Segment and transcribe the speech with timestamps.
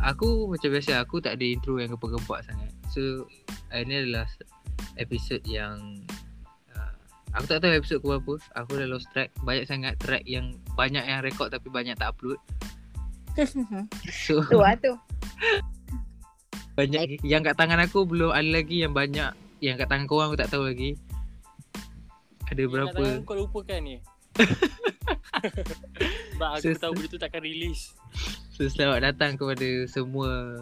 [0.00, 2.70] aku macam biasa aku tak ada intro yang gempak-gempak sangat.
[2.92, 3.28] So
[3.72, 4.26] ini adalah
[4.96, 6.02] episod yang
[6.74, 6.92] uh,
[7.36, 8.34] aku tak tahu episod ke berapa.
[8.58, 9.30] Aku dah lost track.
[9.44, 12.40] Banyak sangat track yang banyak yang record tapi banyak tak upload.
[14.26, 14.92] So tu lah tu.
[16.78, 19.30] banyak yang kat tangan aku belum ada lagi yang banyak
[19.60, 20.96] yang kat tangan korang aku tak tahu lagi.
[22.50, 22.98] Ada berapa?
[22.98, 23.96] Yang kau lupakan ni.
[26.34, 27.94] Sebab aku So- tahu benda tu takkan release.
[28.60, 30.60] So selamat datang kepada semua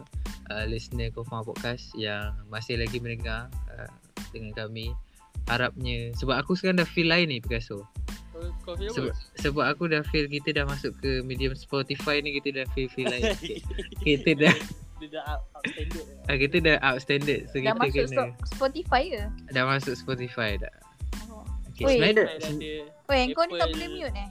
[0.55, 3.91] uh, listener Kofang Podcast yang masih lagi mendengar uh,
[4.30, 4.95] dengan kami.
[5.51, 7.83] Harapnya sebab aku sekarang dah feel lain ni Picasso.
[8.30, 9.11] Kau, kau feel
[9.42, 13.11] Sebab, aku dah feel kita dah masuk ke medium Spotify ni kita dah feel feel
[13.11, 13.66] lain sikit.
[14.06, 14.55] Kita dah
[15.03, 16.06] Dia dah standard.
[16.30, 19.23] uh, kita dah up standard so Dah kita masuk kena Spo- Spotify ke?
[19.51, 20.75] dah masuk Spotify dah.
[21.34, 21.42] Oh.
[21.75, 21.91] Okay, Oi.
[21.98, 22.27] sebenarnya dah.
[23.11, 24.28] Weh, kau ni tak Apple- boleh mute eh?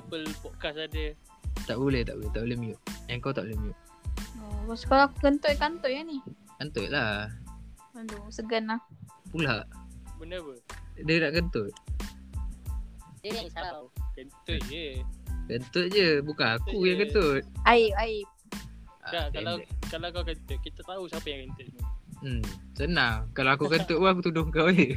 [0.00, 1.04] Apple Podcast ada.
[1.66, 2.80] Tak boleh tak boleh tak boleh mute.
[3.08, 3.78] Yang kau tak boleh mute.
[4.68, 6.18] Oh, sekolah aku kentut-kantut ya ni.
[6.56, 7.26] Kentut lah.
[7.96, 8.80] Aduh, segan lah.
[9.30, 9.66] Pula
[10.20, 10.54] Benda apa?
[11.00, 11.72] dia nak kentut.
[13.20, 13.88] Dia yang salah.
[14.12, 15.00] Kentut je.
[15.48, 17.42] Kentut je bukan aku yang kentut.
[17.66, 18.26] Aib, aib.
[19.00, 19.68] Tak, Ah, kalau pendek.
[19.90, 21.80] kalau kau kentut, kita tahu siapa yang kentut ni.
[22.20, 22.42] Hmm,
[22.76, 23.16] senang.
[23.32, 24.92] Kalau aku kentut pun aku tuduh kau je.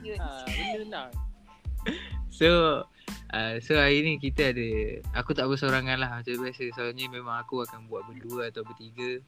[0.00, 0.16] Cute.
[0.22, 1.10] ha, benda senang.
[2.32, 2.48] So
[3.32, 4.68] uh, so hari ni kita ada
[5.16, 6.64] aku tak bersorangan lah macam biasa.
[6.76, 9.18] Soalnya memang aku akan buat berdua atau bertiga.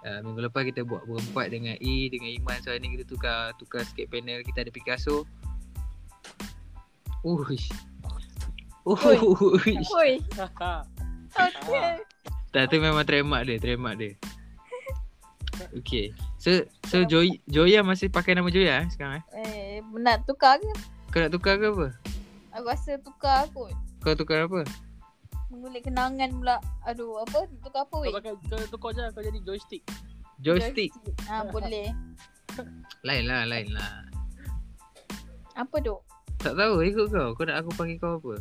[0.00, 2.58] Uh, minggu lepas kita buat berempat dengan E dengan Iman.
[2.64, 4.40] So hari ni kita tukar tukar sikit panel.
[4.40, 5.28] Kita ada Picasso.
[7.20, 7.68] Uish.
[8.88, 9.88] Uish.
[9.92, 12.00] Oi, okay.
[12.50, 14.12] Tak tu memang trademark dia, trademark dia.
[15.84, 16.16] Okay.
[16.40, 19.24] So so Joy Joya masih pakai nama Joya eh, sekarang eh?
[19.44, 20.72] Eh, nak tukar ke?
[21.12, 21.88] Kau nak tukar ke apa?
[22.50, 23.70] Aku rasa tukar kot.
[24.02, 24.66] Kau tukar apa?
[25.50, 26.56] Mengulik kenangan pula.
[26.86, 27.46] Aduh, apa?
[27.62, 28.10] Tukar apa kau weh?
[28.10, 29.82] pakai kau tukar je kau jadi joystick.
[30.42, 30.90] Joystick.
[31.30, 31.94] Ah, boleh.
[33.06, 34.08] Lain lah, lain lah.
[35.54, 35.94] Apa tu?
[36.40, 37.36] Tak tahu ikut kau.
[37.38, 38.34] Kau nak aku panggil kau apa?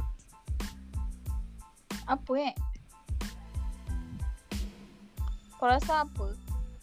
[2.09, 2.53] Apa eh?
[5.59, 6.27] Kau rasa apa?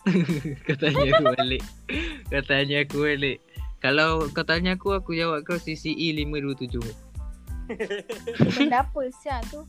[0.69, 1.63] kau tanya aku balik.
[2.31, 3.39] kau tanya aku balik.
[3.81, 7.06] Kalau kau tanya aku, aku jawab kau CCE 527.
[8.57, 9.61] Benda apa siap tu?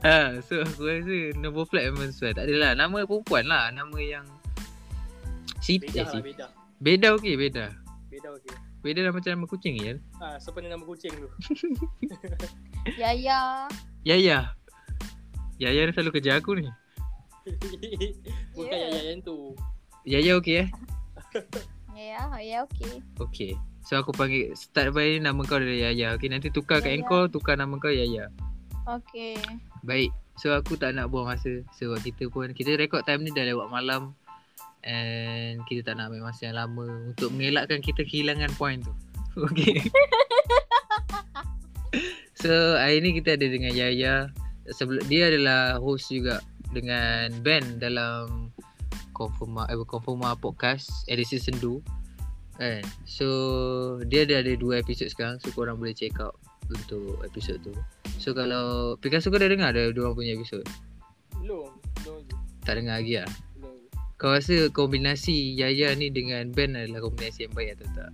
[0.00, 0.16] Ha,
[0.46, 2.32] so aku rasa nombor flat memang sesuai.
[2.40, 2.72] Tak adalah.
[2.72, 3.68] Nama perempuan lah.
[3.68, 4.26] Nama yang...
[5.60, 5.90] Siti.
[5.90, 6.18] Beda lah si.
[6.24, 6.46] beda.
[6.78, 7.66] Beda okey, beda.
[8.08, 8.54] Beda okey.
[8.78, 9.94] Beda dah macam nama kucing je.
[10.22, 11.28] Ha, siapa nama kucing tu?
[13.02, 13.66] Yaya.
[14.06, 14.54] Yaya.
[15.58, 16.64] Yaya ni selalu kerja aku ni.
[18.56, 18.88] Bukan Yeah.
[18.88, 19.04] yeah.
[19.12, 19.52] yang tu.
[20.06, 20.68] Yaya okey eh?
[21.98, 23.02] Ya, ya okey.
[23.18, 23.52] Okey.
[23.82, 26.14] So aku panggil start by nama kau dari Yaya.
[26.14, 27.02] Okey nanti tukar kat Yaya.
[27.02, 28.30] engkau, tukar nama kau Yaya.
[28.86, 29.34] Okey.
[29.82, 30.14] Baik.
[30.38, 33.66] So aku tak nak buang masa sebab kita pun kita record time ni dah lewat
[33.74, 34.14] malam
[34.86, 38.94] and kita tak nak ambil masa yang lama untuk mengelakkan kita kehilangan point tu.
[39.50, 39.82] Okey.
[42.46, 44.30] so hari ni kita ada dengan Yaya.
[44.70, 46.38] Sebelum dia adalah host juga
[46.70, 48.54] dengan Ben dalam
[49.18, 51.82] Konfirma eh Konfirma podcast edisi sendu.
[52.54, 52.86] Kan.
[53.02, 53.26] So
[54.06, 56.38] dia ada ada dua episod sekarang so korang boleh check out
[56.70, 57.74] untuk episod tu.
[58.22, 60.62] So kalau Picasso kau dah dengar ada dua orang punya episod?
[61.42, 61.74] Belum.
[62.06, 62.34] Belum je.
[62.62, 63.30] Tak dengar lagi lah.
[63.58, 63.88] Belum je.
[64.18, 68.10] Kau rasa kombinasi Yaya ni dengan Ben adalah kombinasi yang baik atau tak?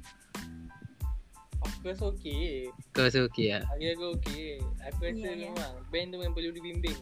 [1.65, 2.69] Aku rasa okey.
[2.93, 3.65] Kau rasa okey lah?
[3.73, 4.61] Aku rasa okey.
[4.93, 6.97] Aku rasa memang band tu memang perlu dibimbing.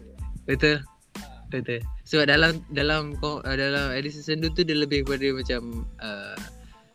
[0.47, 0.83] Betul?
[1.53, 1.85] Betul.
[2.03, 5.63] Sebab dalam dalam uh, dalam edisi sendu tu dia lebih kepada macam
[6.01, 6.37] uh,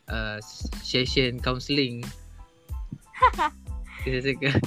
[0.09, 0.37] uh,
[0.81, 2.01] session counselling.
[4.01, 4.57] Kita cakap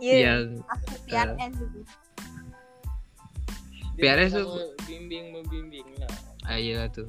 [0.00, 0.32] Ya.
[0.32, 1.80] yang Aku PRS dulu.
[3.98, 6.08] Dia PRS tu- bimbing membimbing lah.
[6.46, 7.04] ah, yelah tu.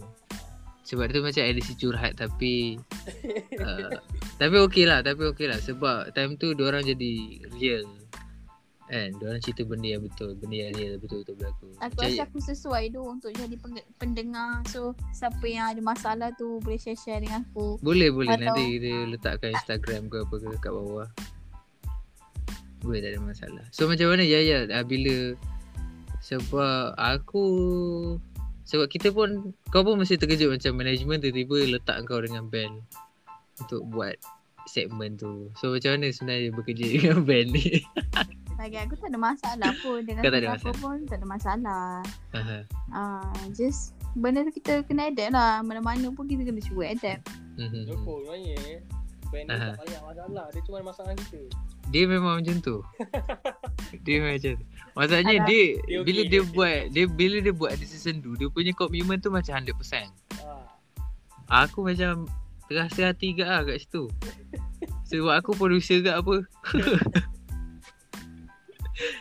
[0.84, 2.75] Sebab tu macam edisi curhat tapi
[3.63, 3.88] uh,
[4.35, 7.13] tapi okey lah, tapi okey lah sebab time tu orang jadi
[7.56, 7.88] real.
[8.91, 11.67] Kan, orang cerita benda yang betul, benda yang real betul-betul berlaku.
[11.79, 13.55] Aku Macam- rasa aku sesuai tu untuk jadi
[13.95, 14.59] pendengar.
[14.67, 17.79] So, siapa yang ada masalah tu boleh share-share dengan aku.
[17.79, 21.07] Boleh boleh Atau- nanti kita letakkan Instagram ke apa ke kat bawah.
[22.83, 23.63] Boleh tak ada masalah.
[23.71, 25.38] So macam mana Yaya ah, bila
[26.19, 27.45] sebab aku
[28.65, 32.81] sebab kita pun kau pun mesti terkejut macam management tiba-tiba letak kau dengan band
[33.61, 34.17] untuk buat
[34.65, 35.53] segmen tu.
[35.55, 37.85] So macam mana sebenarnya bekerja dengan band ni?
[38.62, 40.06] Bagi aku tak ada masalah pun.
[40.06, 40.78] Dengan Kau tak ada siapa masalah?
[40.78, 41.90] pun tak ada masalah.
[42.31, 42.58] Aha.
[42.94, 45.66] Ah, just benda tu kita kena adapt lah.
[45.66, 47.25] Mana-mana pun kita kena cuba adapt.
[47.58, 47.90] Mhm.
[47.90, 48.86] Joko sebenarnya
[49.31, 49.69] band ni Aha.
[49.74, 50.46] tak banyak masalah.
[50.52, 51.42] Dia cuma masalah kita.
[51.90, 52.78] Dia memang macam tu.
[54.06, 54.66] Dia macam tu.
[54.92, 55.48] Maksudnya Alah.
[55.48, 58.48] dia, Dia bila okey, dia dia buat dia bila dia buat ada season 2 dia
[58.48, 59.74] punya komitmen tu macam 100%.
[61.50, 62.28] Ah, Aku macam
[62.68, 64.06] terasa hati gak ah kat situ.
[65.10, 66.36] Sebab aku producer gak apa.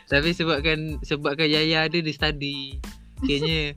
[0.06, 2.80] Tapi sebabkan sebabkan Yaya ada dia study.
[3.20, 3.76] Kayaknya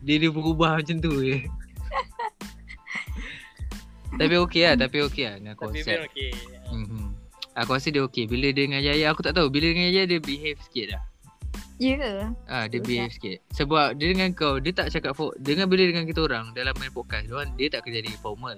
[0.00, 1.42] dia dia berubah macam tu je.
[4.16, 5.92] tapi okey lah, tapi okey lah dengan Tapi konsep.
[5.92, 6.32] memang okey.
[6.66, 7.04] Mhm.
[7.56, 8.24] Aku rasa dia okey.
[8.26, 9.48] Bila dia dengan Yaya aku tak tahu.
[9.48, 11.02] Bila dengan Yaya dia behave sikit dah.
[11.76, 12.08] Ya ke?
[12.46, 13.38] Ah dia Betul behave sikit.
[13.52, 16.88] Sebab dia dengan kau dia tak cakap for, dengan bila dengan kita orang dalam main
[16.88, 18.56] podcast dia, orang- dia tak akan jadi formal.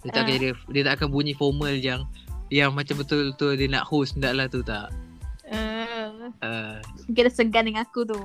[0.00, 0.34] Dia tak akan Ah.
[0.34, 2.04] jadi dia tak akan bunyi formal yang
[2.50, 4.90] yang macam betul-betul dia nak host tak lah tu tak.
[5.46, 6.78] Uh, Uh,
[7.10, 8.16] mungkin dia segan dengan aku tu.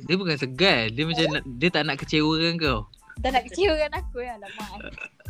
[0.00, 0.90] dia bukan segan.
[0.90, 2.80] Dia macam nak, dia tak nak kecewakan kau.
[3.22, 4.64] Tak nak kecewakan aku ya lama.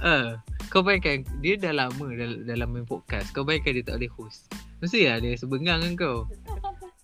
[0.01, 0.29] Uh,
[0.73, 3.29] kau bayangkan dia dah lama dalam, dalam main podcast.
[3.31, 4.49] Kau bayangkan dia tak boleh host.
[4.81, 6.19] Mesti lah dia sebengang dengan kau.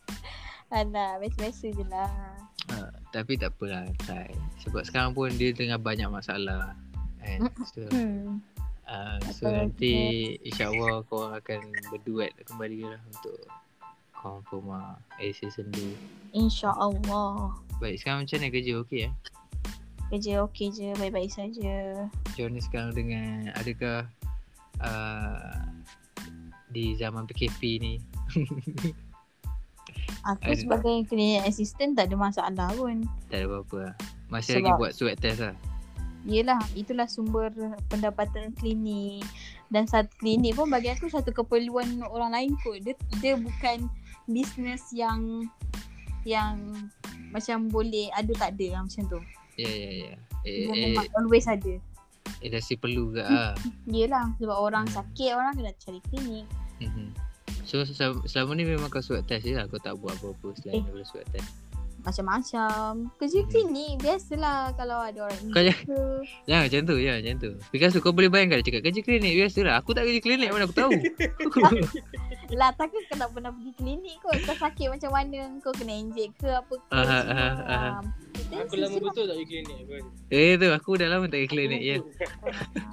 [0.74, 2.10] Alah, biasa-biasa je lah.
[2.70, 4.30] Uh, tapi tak apalah try.
[4.62, 6.78] Sebab sekarang pun dia tengah banyak masalah.
[7.20, 8.40] And so, Hmm.
[8.90, 9.94] Uh, so Betul, nanti
[10.42, 11.60] insyaAllah kau akan
[11.94, 13.38] berduet kembali lah untuk
[14.10, 17.54] confirm lah eh, season 2 InsyaAllah.
[17.78, 19.12] Baik sekarang macam mana kerja okey eh?
[20.10, 22.02] Kerja okey je, baik-baik saja.
[22.10, 24.10] Macam mana sekarang dengan adakah
[24.82, 25.62] uh,
[26.74, 27.94] di zaman PKP ni
[30.34, 33.06] Aku sebagai clinic assistant tak ada masalah pun.
[33.30, 33.94] tak ada apa-apa lah
[34.28, 35.54] Masih lagi Sebab- buat swab test lah
[36.24, 37.48] Yelah, itulah sumber
[37.88, 39.24] pendapatan klinik.
[39.72, 42.82] Dan satu klinik pun bagi aku satu keperluan orang lain kot.
[42.82, 43.88] Dia, dia bukan
[44.26, 45.48] bisnes yang
[46.28, 46.60] yang
[47.32, 49.20] macam boleh ada tak ada lah, macam tu.
[49.56, 51.74] Ya ya ya Dia Eh, eh, memang always ada.
[52.40, 53.52] industri perlu ke lah
[53.84, 54.96] Yelah, sebab orang Hmm.
[54.96, 56.46] sakit orang kena cari klinik.
[56.80, 57.12] Mhm.
[57.68, 60.80] So selama, selama ni memang kau swab test je lah Kau tak buat apa-apa selain
[60.80, 60.82] Eh.
[60.82, 61.48] daripada swab test
[62.00, 62.90] Macam-macam.
[63.14, 63.48] Kerja Hmm.
[63.48, 66.00] klinik biasalah kalau ada orang Kau jangan- ke.
[66.44, 67.50] Jangan macam tu, jangan macam tu.
[67.70, 69.74] Because kau boleh bayangkan dia cakap kerja klinik biasa lah.
[69.78, 70.90] Aku tak kerja klinik mana aku tahu.
[72.50, 74.34] Lah takkan kau tak pernah pergi klinik kot.
[74.42, 75.40] Kau sakit macam mana.
[75.60, 76.90] Kau kena injek ke apa ke.
[76.90, 79.02] Aku lama sesuai.
[79.04, 80.02] betul tak pergi klinik pun.
[80.28, 81.96] eh tu aku dah lama tak pergi klinik ya.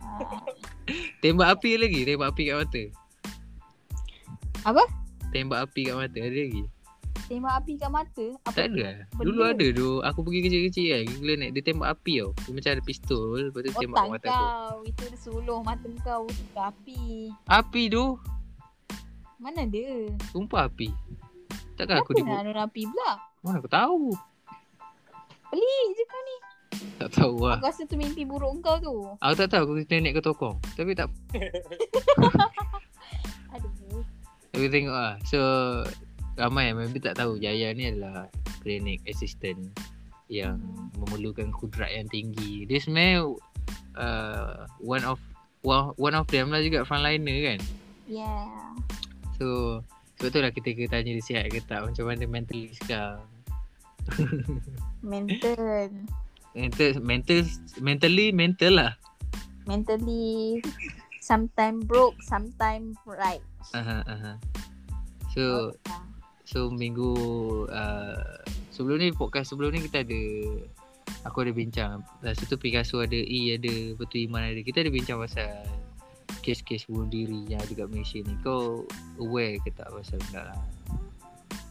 [1.22, 2.84] Tembak api lagi, tembak api kat mata.
[4.64, 4.84] Apa?
[5.30, 6.64] Tembak api kat mata ada lagi.
[7.28, 8.26] Tembak api kat mata.
[8.42, 9.04] Apa Tak ada.
[9.12, 9.22] Benda.
[9.22, 9.90] Dulu ada tu.
[10.00, 12.30] Aku pergi kecil-kecil kan, pergi klinik dia tembak api tau.
[12.34, 14.40] Dia macam ada pistol, lepas tu tembak kat Otak mata aku.
[14.40, 14.76] kau.
[14.82, 16.24] Itu dia suluh mata kau.
[16.26, 17.02] Suka api.
[17.46, 18.04] Api tu,
[19.38, 19.86] Mana ada?
[20.32, 20.88] sumpah api.
[21.76, 22.40] Takkan aku Kenapa dibuat.
[22.40, 23.12] nak ada api pula?
[23.44, 24.02] Mana aku tahu.
[25.48, 26.36] Pelik je kau ni.
[26.98, 27.56] Tak tahu lah.
[27.56, 28.94] Aku rasa tu mimpi buruk kau tu.
[29.20, 30.56] Aku tak tahu aku klinik ke tokong.
[30.74, 31.08] Tapi tak
[33.54, 34.02] Aduh.
[34.50, 35.40] Aku tengok lah So
[36.38, 38.30] Ramai yang maybe tak tahu Jaya ni adalah
[38.62, 39.58] Clinic assistant
[40.30, 40.62] Yang
[41.02, 43.18] memerlukan kudrat yang tinggi Dia sebenarnya
[43.98, 45.18] uh, One of
[45.66, 47.60] one, one of them lah juga frontliner kan
[48.08, 48.48] Yeah.
[49.36, 49.82] So
[50.18, 53.20] Sebab tu lah kita kena tanya dia sihat ke tak Macam mana mentally sekarang
[55.04, 55.92] Mental.
[56.56, 57.44] Mental, mental
[57.84, 58.94] Mentally mental lah
[59.68, 60.64] Mentally.
[61.20, 63.44] Sometime broke, sometime right.
[63.76, 64.34] aha, aha.
[65.36, 65.76] So
[66.48, 67.12] So minggu
[67.68, 68.40] uh,
[68.72, 70.22] Sebelum ni podcast sebelum ni kita ada
[71.28, 74.88] Aku ada bincang Lepas tu Picasso ada E ada Lepas tu Iman ada Kita ada
[74.88, 75.52] bincang pasal
[76.40, 78.88] Kes-kes bunuh diri yang ada kat Malaysia ni Kau
[79.20, 80.60] aware ke tak pasal benda lah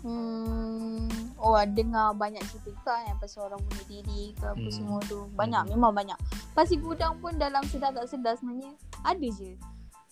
[0.06, 4.71] Hmm, oh dengar banyak cerita kan pasal orang bunuh diri ke apa Hmm.
[4.71, 5.26] semua tu.
[5.35, 5.73] Banyak Hmm.
[5.75, 6.14] memang banyak.
[6.54, 8.71] Pasir gudang pun dalam sedar tak sedar sebenarnya
[9.02, 9.59] ada je.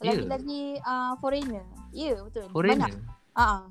[0.03, 1.63] Lagi-lagi uh, foreigner.
[1.95, 2.51] Ya yeah, betul.
[2.51, 2.93] Foreigner Banyak.
[3.39, 3.71] Ah,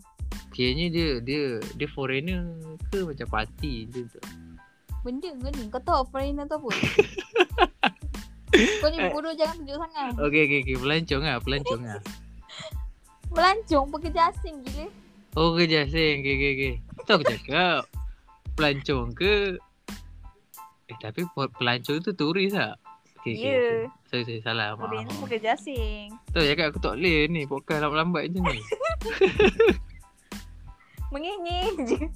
[0.53, 1.43] Kayaknya dia dia
[1.73, 2.45] dia foreigner
[2.87, 4.19] ke macam parti je tu
[5.01, 5.67] benda ke ni?
[5.67, 6.69] Kau tahu foreigner tu apa?
[8.53, 10.13] Kau ni bodoh jangan tunjuk sangat.
[10.15, 12.01] Okay okay okay Pelancong lah Pelancong lah
[13.33, 14.85] Melancong pekerja asing gila.
[15.33, 17.81] Oh kerja asing okay okay Tahu aku cakap
[18.53, 19.57] Pelancong ke
[20.85, 22.77] Eh tapi pe- pelancong tu turis tak
[23.23, 23.55] Okay, Ya.
[23.55, 23.83] okay.
[24.11, 24.75] Sorry, sorry, salah.
[24.75, 24.83] Maaf.
[24.83, 25.23] Foreigner maaf.
[25.23, 26.11] pekerja asing.
[26.29, 27.47] Tahu cakap aku tak boleh ni.
[27.47, 28.59] Podcast lambat-lambat macam ni.
[31.13, 31.99] Mengengeh je.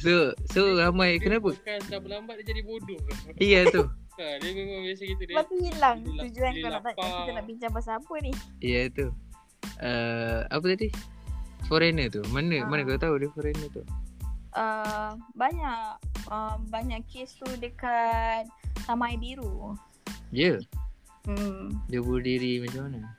[0.00, 1.16] So, so ramai.
[1.16, 1.52] Kenapa?
[1.52, 3.00] Bukan dah berlambat dia jadi bodoh.
[3.36, 3.84] Iya tu.
[4.20, 5.32] Ha, dia memang biasa gitu dia.
[5.32, 6.92] Lepas hilang dia tujuan dia kau nak tanya.
[6.92, 7.20] lapar.
[7.24, 8.32] Kita nak bincang pasal apa ni?
[8.60, 9.06] Iya tu.
[9.80, 10.88] Uh, apa tadi?
[11.64, 12.20] Foreigner tu.
[12.28, 12.68] Mana Ah.
[12.68, 13.80] mana kau tahu dia foreigner tu?
[14.52, 15.80] uh, banyak
[16.28, 18.44] uh, banyak kes tu dekat
[18.84, 19.72] Taman Air Biru.
[20.28, 20.60] Ya.
[20.60, 20.60] Yeah.
[21.24, 21.80] Hmm.
[21.88, 23.16] Dia bunuh diri macam mana?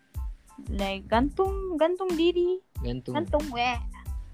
[0.70, 3.18] Like gantung gantung diri Gantung.
[3.18, 3.78] Gantung weh.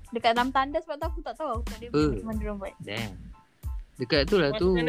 [0.09, 2.09] Dekat dalam tanda sebab tu aku tak tahu aku tak ada Eh.
[2.09, 2.75] macam mana diorang buat.
[2.79, 3.13] Damn.
[3.97, 4.69] Dekat tu lah tu.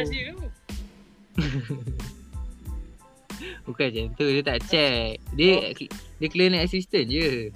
[3.65, 4.27] Bukan macam tu.
[4.27, 5.23] Dia tak check.
[5.33, 5.71] Dia
[6.19, 7.51] dia clinic assistant je.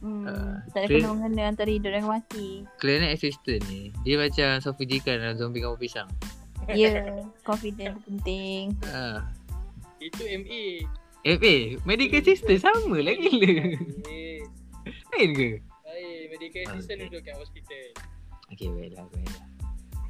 [0.00, 0.22] Hmm.
[0.24, 2.62] Ah, tak ada dia- kena mengena antara hidup dan mati.
[2.78, 3.90] Clinic assistant ni.
[4.02, 6.08] Dia macam Sofi Jikan dalam zombie kamu pisang.
[6.66, 6.98] Ya,
[7.42, 8.74] confident tu penting.
[8.86, 9.22] Ha.
[9.98, 10.82] Itu MA.
[11.22, 11.54] FA.
[11.82, 13.52] Medical assistant sama lah gila.
[15.12, 15.50] Lain ke?
[16.46, 17.06] Medical assistant Okay.
[17.08, 17.84] duduk kat hospital.
[18.48, 19.46] Okay baiklah baiklah.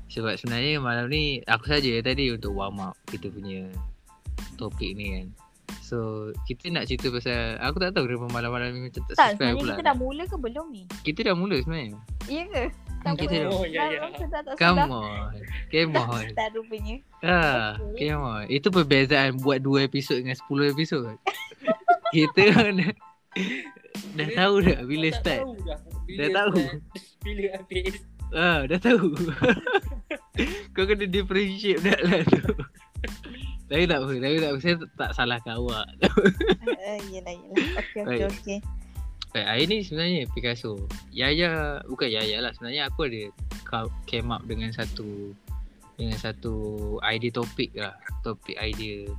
[0.07, 3.66] Sebab sebenarnya malam ni aku saja tadi untuk warm up kita punya
[4.55, 5.26] topik ni kan.
[5.81, 9.57] So kita nak cerita pasal aku tak tahu kenapa malam-malam ni macam tak, Tak, sebenarnya
[9.57, 9.71] pula.
[9.73, 10.83] kita dah mula ke belum ni?
[11.02, 11.99] kita dah mula sebenarnya.
[12.26, 12.64] Ya ke?
[13.00, 13.99] Tak Kita dah- Oh, ya, ya.
[14.11, 15.31] Tak, tak Come on.
[15.71, 16.25] Come on.
[16.35, 16.97] Tak rupanya.
[17.23, 17.38] Ha,
[17.78, 18.45] come on.
[18.50, 21.14] Itu perbezaan buat 2 episod dengan 10 episod.
[22.14, 22.43] kita
[23.97, 25.41] dah, dah tahu dah bila Tak start.
[25.43, 25.79] Tahu dah.
[26.07, 26.57] Bila Dah tahu.
[26.57, 26.81] start,
[27.25, 27.95] Bila habis.
[28.31, 29.09] Ah, dah tahu.
[30.75, 32.43] Kau kena differentiate dah lah tu.
[33.67, 34.59] Tapi tak apa, tapi tak apa.
[34.62, 35.87] Saya tak, tak salahkan awak.
[36.07, 37.83] Uh, yelah, yelah.
[37.83, 38.59] Okey, okey, okey.
[39.35, 40.87] Baik, hari ni sebenarnya Picasso.
[41.11, 42.55] Yaya, bukan Yaya lah.
[42.55, 43.23] Sebenarnya aku ada
[43.67, 45.35] ca- came up dengan satu
[45.99, 46.55] dengan satu
[47.03, 47.97] idea topik lah.
[48.23, 49.11] Topik idea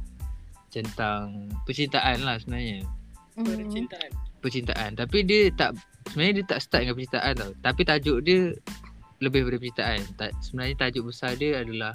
[0.71, 2.87] tentang percintaan lah sebenarnya.
[3.35, 4.11] Percintaan.
[4.39, 4.95] Percintaan.
[4.95, 5.77] Tapi dia tak,
[6.11, 7.51] sebenarnya dia tak start dengan percintaan tau.
[7.63, 8.39] Tapi tajuk dia
[9.21, 9.99] lebih daripada percintaan.
[10.15, 11.93] Tak, sebenarnya tajuk besar dia adalah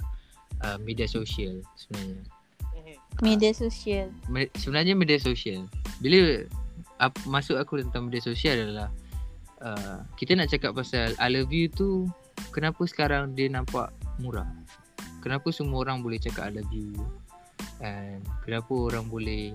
[0.67, 2.23] uh, media sosial sebenarnya.
[2.23, 2.97] Mhm.
[3.21, 4.09] Media sosial.
[4.27, 5.69] Me- sebenarnya media sosial.
[6.01, 6.49] Bila
[6.99, 8.89] ap, masuk aku tentang media sosial adalah
[9.63, 12.11] uh, kita nak cakap pasal I love you tu
[12.51, 14.49] kenapa sekarang dia nampak murah?
[15.23, 16.91] Kenapa semua orang boleh cakap I love you?
[17.83, 19.55] And kenapa orang boleh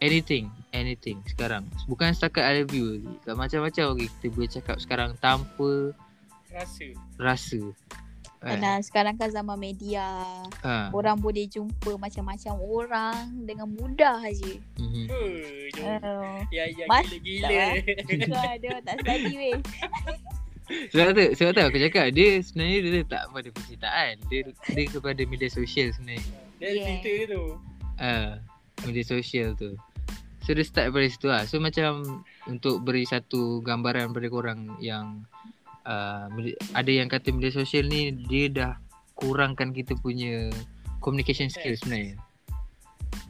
[0.00, 1.64] anything, anything sekarang.
[1.86, 3.12] Bukan setakat I love you lagi.
[3.22, 5.92] Kat macam-macam lagi kita boleh cakap sekarang tanpa
[6.50, 6.86] Rasa.
[7.16, 7.60] rasa.
[8.40, 8.56] Kan?
[8.56, 10.00] Alah, sekarang kan zaman media.
[10.64, 10.88] Ha.
[10.90, 14.56] Orang boleh jumpa macam-macam orang dengan mudah aje.
[15.70, 16.00] jom.
[16.00, 17.84] Uh, Ya, ya, Mas- gila-gila.
[18.00, 19.58] tu ada tak study weh.
[20.88, 24.12] Sebab tu, sebab tu aku cakap dia sebenarnya dia tak pada percintaan.
[24.30, 26.24] Dia dia kepada media sosial sebenarnya.
[26.56, 26.86] Dia Yeah.
[26.96, 27.44] cerita dia tu.
[27.98, 28.30] Ah,
[28.86, 29.76] media sosial tu.
[30.50, 31.46] So dia start dari situ lah.
[31.46, 35.22] So macam untuk beri satu gambaran pada korang yang
[35.86, 36.26] uh,
[36.74, 38.74] ada yang kata media sosial ni dia dah
[39.14, 40.50] kurangkan kita punya
[40.98, 42.18] communication skill sebenarnya.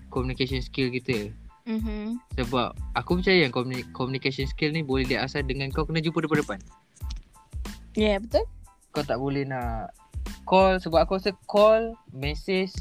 [0.09, 1.29] Communication skill kita.
[1.69, 2.25] Mhm.
[2.41, 6.57] Sebab aku percaya yang communi- communication skill ni boleh diasah dengan kau kena jumpa depan-depan.
[8.01, 8.49] Ya, yeah, betul.
[8.97, 9.93] Kau tak boleh nak
[10.49, 12.73] call sebab aku rasa call, message,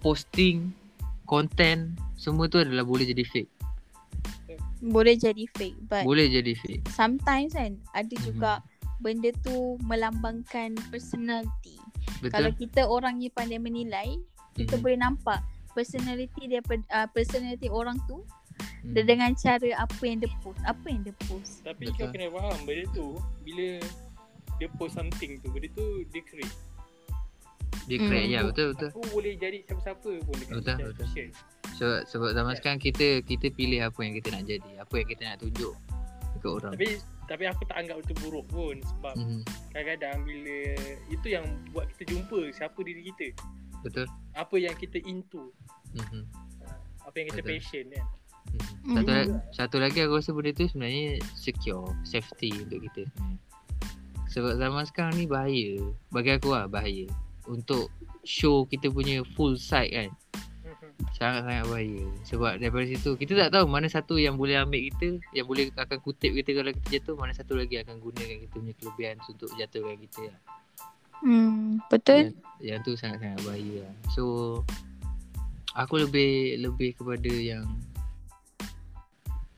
[0.00, 0.72] posting,
[1.28, 3.50] content semua tu adalah boleh jadi fake.
[4.82, 6.90] Boleh jadi fake but Boleh jadi fake.
[6.90, 8.24] sometimes kan ada Mhm.
[8.26, 8.52] juga
[8.98, 11.78] benda tu melambangkan personality.
[12.26, 12.60] Kalau Betul?
[12.66, 14.18] kita orangnya pandai menilai,
[14.52, 14.82] kita Mhm.
[14.82, 15.38] boleh nampak
[15.70, 18.24] personality dia uh, personality orang tu
[18.86, 21.60] dia dengan cara apa yang dia post, apa yang dia post.
[21.62, 21.98] Tapi Betul.
[22.00, 23.06] kau kena faham benda tu
[23.42, 23.68] bila
[24.56, 26.56] dia post something tu benda tu dia create.
[27.86, 28.34] Dia crack Hmm.
[28.34, 28.90] ya betul betul.
[28.90, 31.06] Aku boleh jadi siapa-siapa pun dekat Betul, betul.
[31.76, 32.58] Sebab sebab zaman Ya.
[32.58, 35.74] sekarang kita kita pilih apa yang kita nak jadi, apa yang kita nak tunjuk
[36.36, 36.72] dekat orang.
[36.72, 36.88] Tapi
[37.26, 39.40] tapi aku tak anggap itu buruk pun sebab Mhm.
[39.74, 40.58] kadang-kadang bila
[41.10, 43.28] itu yang buat kita jumpa siapa diri kita.
[43.82, 44.06] Betul.
[44.32, 45.50] Apa yang kita into,
[45.98, 46.22] Mhm.
[47.02, 47.50] apa yang kita Betul.
[47.58, 48.06] passion kan.
[48.46, 48.94] Mhm.
[48.94, 53.40] Satu, la- satu lagi aku rasa benda tu sebenarnya secure, safety untuk kita sebenarnya.
[54.30, 55.80] Sebab zaman sekarang ni bahaya.
[56.12, 57.08] Bagi aku lah bahaya.
[57.50, 57.90] Untuk
[58.22, 60.10] show kita punya full side kan.
[61.14, 62.04] Sangat-sangat bahaya.
[62.26, 65.98] Sebab daripada situ kita tak tahu mana satu yang boleh ambil kita, yang boleh akan
[66.02, 69.96] kutip kita kalau kita jatuh, mana satu lagi akan gunakan kita punya kelebihan untuk jatuhkan
[69.96, 70.40] kita lah.
[71.24, 72.32] Hmm, betul.
[72.32, 73.94] Yang, yang tu sangat-sangat bahaya lah.
[74.12, 74.22] So
[75.76, 77.64] aku lebih lebih kepada yang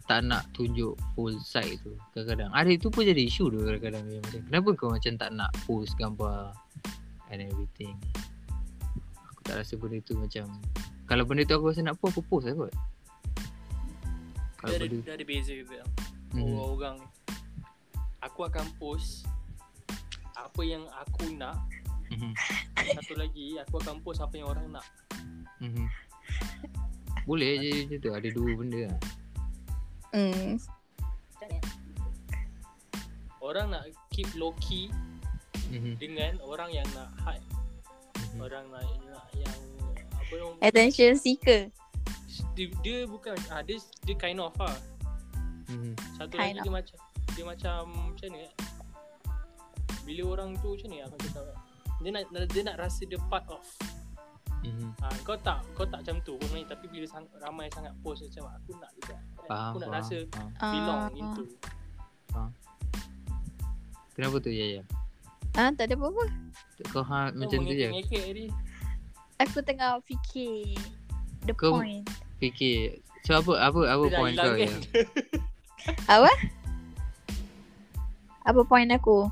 [0.08, 2.48] tak nak tunjuk full side tu kadang-kadang.
[2.56, 6.56] Ada itu pun jadi isu tu kadang-kadang macam kenapa kau macam tak nak post gambar
[7.28, 7.92] and everything.
[9.28, 10.48] Aku tak rasa benda tu macam
[11.08, 12.72] kalau benda tu aku rasa nak post aku post lah kot.
[14.58, 15.80] Kalau Dia ada, benda dia ada beza juga.
[16.34, 16.42] hmm.
[16.44, 17.06] Orang-orang ni.
[18.18, 19.24] Aku akan post
[20.36, 21.56] apa yang aku nak.
[22.08, 22.32] Mhm.
[22.94, 24.86] Satu lagi aku akan post apa yang orang nak.
[25.60, 25.86] Mhm.
[27.24, 28.98] Boleh je macam tu ada dua benda lah.
[30.12, 30.56] Hmm.
[33.38, 34.90] Orang nak keep low key
[35.68, 36.00] Mhm.
[36.00, 37.44] dengan orang yang nak high.
[38.34, 38.40] Mhm.
[38.40, 39.56] Orang nak, nak yang
[40.60, 41.70] Attention seeker.
[42.54, 44.74] dia, dia bukan ah dia dia kind of ah.
[45.70, 45.94] Mhm.
[46.18, 46.96] Satu Kind lagi dia macam
[47.36, 47.78] dia macam
[48.10, 48.52] macam ni eh.
[50.02, 51.54] Bila orang tu macam ni aku cakap.
[52.02, 53.62] Dia nak dia nak rasa dia part of.
[54.66, 54.90] Mhm.
[54.98, 58.50] Ha, kau tak kau tak macam tu pun tapi bila sang, ramai sangat post macam
[58.58, 59.16] aku nak juga.
[59.46, 59.70] Faham.
[59.70, 60.72] aku nak faham, rasa faham.
[60.74, 61.44] belong Ah, into.
[64.18, 64.82] Kenapa tu Yaya?
[65.54, 66.26] Ah, tak ada apa-apa.
[66.90, 67.86] Kau ha, Kau macam tu je.
[67.86, 68.46] mengekek-ngekek tadi.
[69.38, 70.74] Aku tengah fikir
[71.46, 72.02] the Kau- point.
[72.42, 72.98] Fikir.
[73.22, 74.66] So apa apa apa point kau kan?
[74.66, 74.74] ya?
[76.18, 76.30] Apa?
[78.44, 79.30] Apa point aku?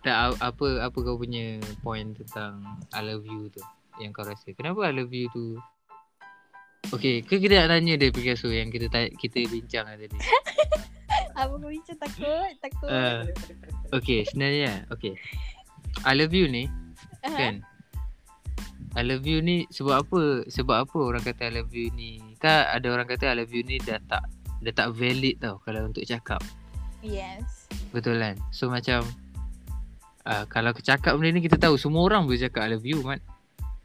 [0.00, 3.60] Tak apa apa kau punya point tentang I love you tu
[4.00, 4.50] yang kau rasa.
[4.56, 5.60] Kenapa I love you tu
[6.90, 10.10] Okay, ke kita nak tanya dia Picasso yang kita ta- kita bincang tadi.
[11.38, 12.50] Apa kau bincang takut?
[12.58, 12.88] Takut.
[12.88, 13.22] Uh,
[13.94, 15.14] okay, sebenarnya okay.
[16.02, 16.66] I love you ni
[17.20, 17.54] Ah, kan.
[18.98, 20.22] I love you ni sebab apa?
[20.50, 22.18] Sebab apa orang kata I love you ni?
[22.42, 24.26] Kan ada orang kata I love you ni dah tak
[24.60, 26.42] dah tak valid tau kalau untuk cakap.
[27.00, 27.70] Yes.
[27.94, 28.34] Betul kan?
[28.50, 29.06] So macam
[30.26, 33.22] uh, kalau cakap benda ni kita tahu semua orang boleh cakap I love you mat.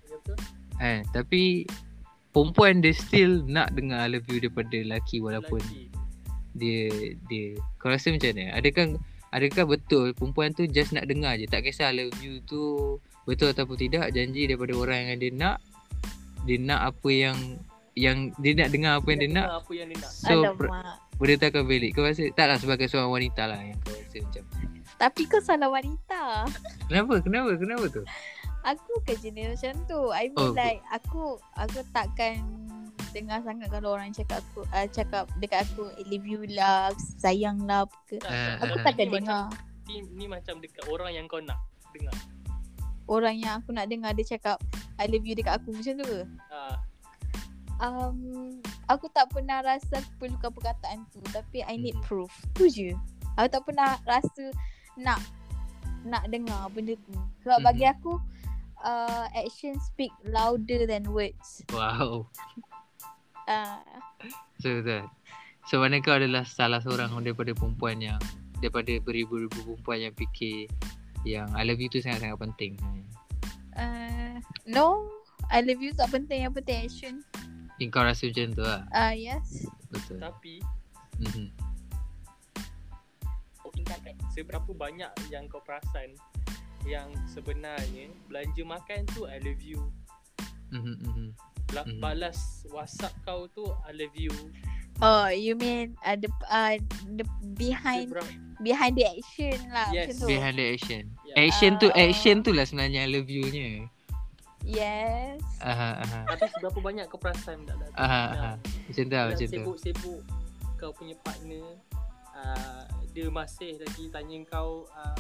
[0.10, 0.38] Ya, betul?
[0.82, 1.02] Kan?
[1.14, 1.44] Tapi
[2.36, 5.88] perempuan dia still nak dengar I love you daripada lelaki walaupun Lelaki.
[6.58, 6.82] dia
[7.32, 7.46] dia
[7.80, 8.58] kau rasa macam mana?
[8.58, 8.86] Adakah
[9.32, 13.50] adakah betul perempuan tu just nak dengar je tak kisah I love you tu betul
[13.50, 15.58] ataupun tidak janji daripada orang yang dia nak
[16.44, 17.38] dia nak apa yang
[17.96, 20.12] yang dia nak dengar apa yang dia nak Apa yang dia nak.
[20.12, 20.36] so
[21.16, 24.44] benda tu akan valid kau rasa taklah sebagai seorang wanita lah yang kau rasa macam
[24.96, 26.46] Tapi kau salah wanita.
[26.86, 28.04] kenapa kenapa kenapa tu
[28.64, 30.00] Aku ke jenis macam tu.
[30.10, 32.42] I mean Oh, like aku aku takkan
[33.12, 37.62] dengar sangat kalau orang cakap aku uh, cakap dekat aku I love you lah, sayang
[37.62, 38.18] lah apa ke.
[38.18, 38.56] Tak, tak.
[38.60, 39.44] Aku takkan Ni dengar.
[39.46, 41.62] macam- Ni, ni macam dekat orang yang kau nak
[41.94, 42.18] dengar.
[43.06, 44.58] Orang yang aku nak dengar dia cakap
[44.98, 45.76] I love you dekat aku.
[45.76, 46.22] Macam tu ke?
[46.50, 46.78] Ah,
[47.76, 48.56] Um,
[48.88, 51.20] aku tak pernah rasa perlukan perkataan tu.
[51.28, 52.08] Tapi I need Mhm.
[52.08, 52.32] proof.
[52.56, 52.90] Tu je.
[53.36, 54.48] Aku tak pernah rasa
[54.96, 55.20] nak
[56.08, 57.12] nak dengar benda tu.
[57.44, 57.66] Sebab Mhm.
[57.68, 58.16] bagi aku
[58.80, 61.68] uh, Action speak louder than words.
[61.76, 62.32] Wow.
[63.46, 63.84] Uh,
[64.58, 65.06] so betul
[65.68, 68.18] so mana kau adalah salah seorang daripada perempuan yang
[68.58, 70.66] daripada beribu-ribu perempuan yang fikir
[71.26, 72.78] yang I love you tu sangat-sangat penting
[73.76, 75.10] uh, No
[75.50, 77.16] I love you tak penting Yang penting action
[77.76, 80.62] yang kau rasa macam tu lah uh, Yes betul tapi
[81.16, 81.48] Mhm.
[83.58, 86.12] kau tingkatkan seberapa banyak yang kau perasan
[86.84, 89.80] yang sebenarnya belanja makan tu I love you.
[90.70, 91.28] Mhm, mhm.
[91.72, 91.98] Bla- Mhm.
[91.98, 94.30] Balas WhatsApp kau tu I love you.
[94.98, 96.80] Oh you mean uh, the, uh,
[97.14, 98.16] the behind
[98.60, 100.16] behind the action lah Yes.
[100.16, 101.34] macam tu behind the action Ya.
[101.42, 102.00] action tu Ah.
[102.02, 103.92] action tu lah sebenarnya I love you nya
[104.64, 107.92] Yes aha aha Tapi seberapa banyak kau perasan tak tak?
[107.94, 110.22] aha aha macam tu lah macam tu sibuk-sibuk
[110.76, 111.66] kau punya partner
[112.34, 115.20] uh, dia masih lagi tanya kau uh,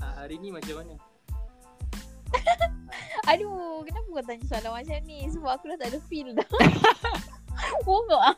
[0.00, 0.94] uh, hari ni macam mana?
[3.30, 5.26] Aduh, kenapa kau tanya soalan macam ni?
[5.28, 6.48] Sebab aku dah tak ada feel dah.
[7.86, 8.36] Bongok ah.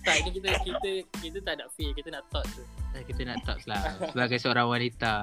[0.00, 2.62] Tak ni kita kita kita tak nak feel, kita nak thought tu.
[2.90, 5.14] Eh, kita nak talk lah sebagai seorang wanita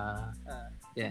[0.45, 0.69] Ah.
[0.93, 1.09] ya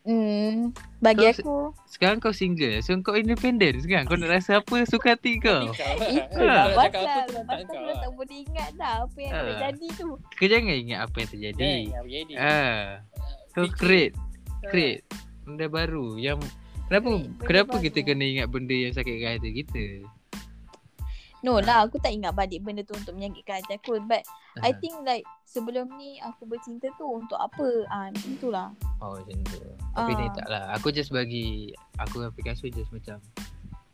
[0.00, 4.56] Hmm, bagi Kau se- aku sekarang kau single so kau independent sekarang kau nak rasa
[4.56, 6.46] apa suka hati kau itu Ah.
[6.46, 7.44] lah Kalau cakap apa pasal.
[7.44, 8.10] Pasal tak kau.
[8.14, 9.42] boleh ingat dah apa yang Ah.
[9.42, 9.58] uh.
[9.60, 10.08] jadi tu.
[10.16, 12.32] kau jangan ingat apa yang terjadi Eh, yang jadi.
[12.38, 12.82] ah
[13.50, 14.14] kau create
[14.64, 15.02] create
[15.42, 16.38] benda baru yang
[16.86, 17.84] kenapa benda kenapa baru.
[17.84, 19.84] kita kena ingat benda yang sakitkan hati kita
[21.40, 24.02] No lah, aku tak ingat balik benda tu untuk menyakitkan hati aku.
[24.02, 24.26] But
[24.58, 24.76] I Ah.
[24.76, 27.66] think like sebelum ni aku bercinta tu untuk apa?
[27.86, 28.74] Ah, macam tu lah.
[28.98, 29.62] Oh macam tu
[29.94, 30.32] Tapi ni Ah.
[30.32, 33.22] tak lah Aku just bagi Aku dengan Picasso just macam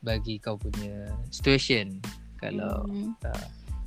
[0.00, 2.00] Bagi kau punya Situation
[2.36, 3.12] Kalau Hmm.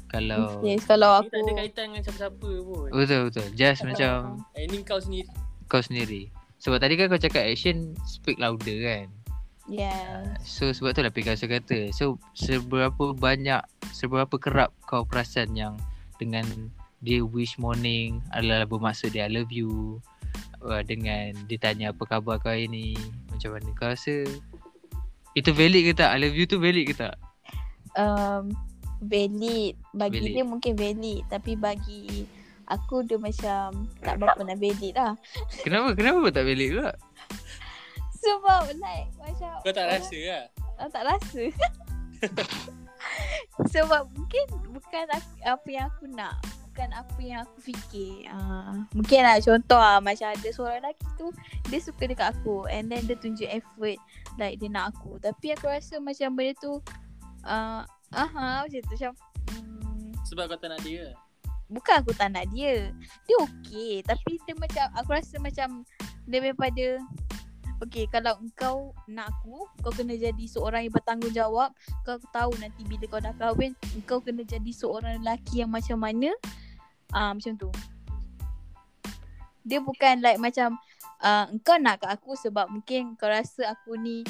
[0.08, 2.88] Kalau Yes, kalau aku tak ada kaitan dengan siapa-siapa pun.
[2.90, 3.86] Betul betul Just Ah.
[3.88, 4.14] macam
[4.54, 5.28] Eh, ni kau sendiri.
[5.66, 9.10] Kau sendiri Sebab tadi kan kau cakap action Speak louder kan
[9.68, 10.48] Yes.
[10.48, 13.60] So sebab tu lah Picasso kata So seberapa banyak
[13.92, 15.76] Seberapa kerap kau perasan yang
[16.16, 16.48] Dengan
[17.04, 20.00] dia wish morning Adalah bermaksud dia I love you
[20.64, 22.96] uh, Dengan dia tanya apa khabar kau hari ni
[23.28, 24.24] Macam mana kau rasa
[25.36, 26.16] Itu valid ke tak?
[26.16, 27.20] I love you tu valid ke tak?
[27.98, 28.56] Um,
[29.02, 29.74] valid.
[29.94, 30.34] Bagi Valid.
[30.34, 31.22] dia mungkin valid.
[31.30, 32.26] Tapi bagi
[32.68, 35.14] aku dia macam tak berapa nak valid lah.
[35.64, 35.96] Kenapa?
[35.96, 36.92] Kenapa tak valid pula?
[38.18, 40.44] Sebab like macam Kau tak orang- rasa lah.
[40.78, 41.44] Ah, tak rasa.
[43.74, 46.36] Sebab mungkin bukan aku, apa yang aku nak.
[46.70, 48.30] Bukan apa yang aku fikir.
[48.30, 51.34] Uh, mungkin lah contoh lah macam ada seorang lelaki tu
[51.74, 53.98] dia suka dekat aku and then dia tunjuk effort
[54.38, 55.18] like dia nak aku.
[55.18, 56.78] Tapi aku rasa macam benda tu
[57.50, 57.82] uh,
[58.14, 59.12] aha macam tu macam
[59.58, 61.18] hmm, Sebab kau tak nak dia
[61.68, 62.96] Bukan aku tak nak dia
[63.28, 65.84] Dia okey Tapi dia macam Aku rasa macam
[66.24, 66.96] Dia daripada
[67.78, 71.70] Okay kalau engkau nak aku Kau kena jadi seorang yang bertanggungjawab.
[72.02, 76.34] Kau tahu nanti bila kau dah kahwin Engkau kena jadi seorang lelaki yang macam mana.
[77.14, 77.70] Uh, Macam tu.
[79.68, 80.80] Dia bukan like macam
[81.20, 84.22] uh, Engkau nak kat aku sebab mungkin kau rasa aku ni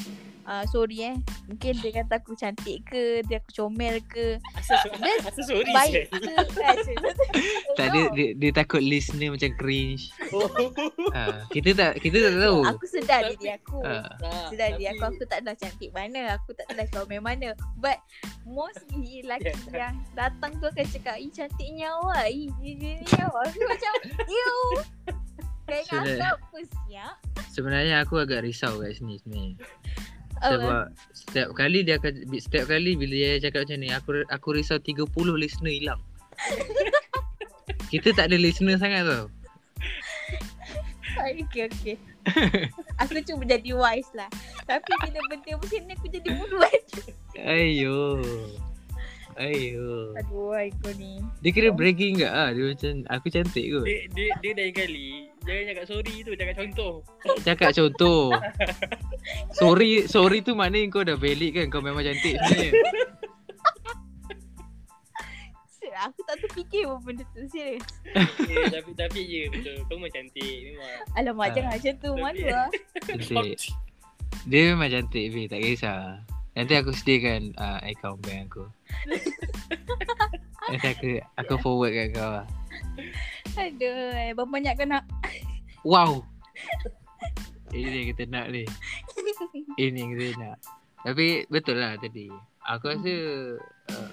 [0.44, 1.16] uh, Sorry eh.
[1.46, 4.36] Mungkin dia kata aku cantik ke Dia aku comel ke.
[4.54, 6.18] Asal, Dia asal sorry Baik ke
[6.54, 6.76] kan,
[7.76, 10.10] Tak dia, dia, dia takut listener macam cringe.
[10.34, 10.48] Oh.
[11.14, 12.60] Ha, kita tak kita tak tahu.
[12.66, 13.78] Aku sedar Tapi- diri aku.
[13.84, 14.04] Ah,
[14.50, 16.22] Sedar diri tapi- aku Aku tak adalah cantik mana.
[16.36, 17.48] Aku tak adalah comel mana.
[17.76, 17.98] But
[18.48, 22.32] Mostly lelaki yang Datang tu akan cakap Ih cantiknya awak.
[22.32, 23.52] Ih gini ni awak.
[23.52, 23.92] Aku macam
[24.24, 24.58] Ew
[25.68, 26.32] Kau ingat aku Sedar.
[26.32, 27.14] apa siap
[27.52, 29.54] Sebenarnya aku agak risau kat sini sebenarnya.
[30.38, 34.78] Sebab setiap kali dia akan setiap kali bila dia cakap macam ni aku aku risau
[34.80, 35.04] 30
[35.36, 36.00] listener hilang.
[37.92, 39.28] Kita tak ada listener sangat tau.
[41.18, 41.96] Okay okay
[43.02, 44.30] Aku cuba jadi wise lah
[44.68, 46.80] Tapi bila benda macam ni Aku jadi buruan
[47.34, 48.22] Ayo.
[49.38, 50.14] Ayo.
[50.18, 53.86] Aduh aku ni Dia kira bragging ke ah dia macam aku cantik kot.
[53.86, 56.92] Dia, dia, dia lain kali Jangan cakap sorry tu Cakap contoh
[57.40, 58.22] Cakap contoh.
[59.50, 62.72] sorry sorry tu maknanya kau dah valid kan kau memang cantik sebenarnya.
[65.98, 67.82] Aku tak terfikir pun benda tu Serius
[68.14, 71.50] eh, Tapi tapi je betul Kau memang cantik Memang Alamak Ah.
[71.50, 72.68] jangan macam tu Malu Tapi- lah
[73.02, 73.58] Cantik.
[74.46, 76.22] Dia memang cantik Fi, tak kisah.
[76.54, 78.64] Nanti aku sediakan uh, account bank aku.
[80.66, 82.46] Nanti aku aku forward kat kau lah.
[83.54, 85.04] Aduh eh, Berapa banyak kau nak
[85.86, 86.26] Wow.
[87.70, 88.64] Ini yang kita nak ni.
[89.78, 90.56] Ini yang kita nak.
[91.06, 92.26] Tapi betul lah tadi.
[92.66, 93.14] Aku rasa
[93.94, 94.12] uh,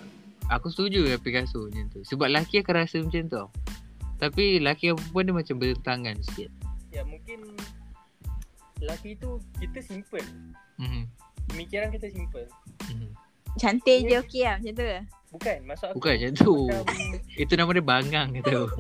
[0.53, 1.99] aku setuju dengan Picasso macam tu.
[2.05, 3.43] Sebab lelaki akan rasa macam tu.
[4.15, 6.49] Tapi lelaki dan perempuan dia macam bertentangan sikit.
[6.95, 7.39] Ya mungkin
[8.79, 10.23] Lelaki tu Kita simple
[10.79, 11.03] Mhm.
[11.51, 12.47] Pemikiran kita simple
[12.88, 13.12] Mhm.
[13.55, 14.99] Cantik je okey lah macam tu ke?
[15.36, 16.56] Bukan Maksud aku Bukan macam tu.
[16.65, 16.86] Macam
[17.43, 18.62] Itu nama dia bangang tu.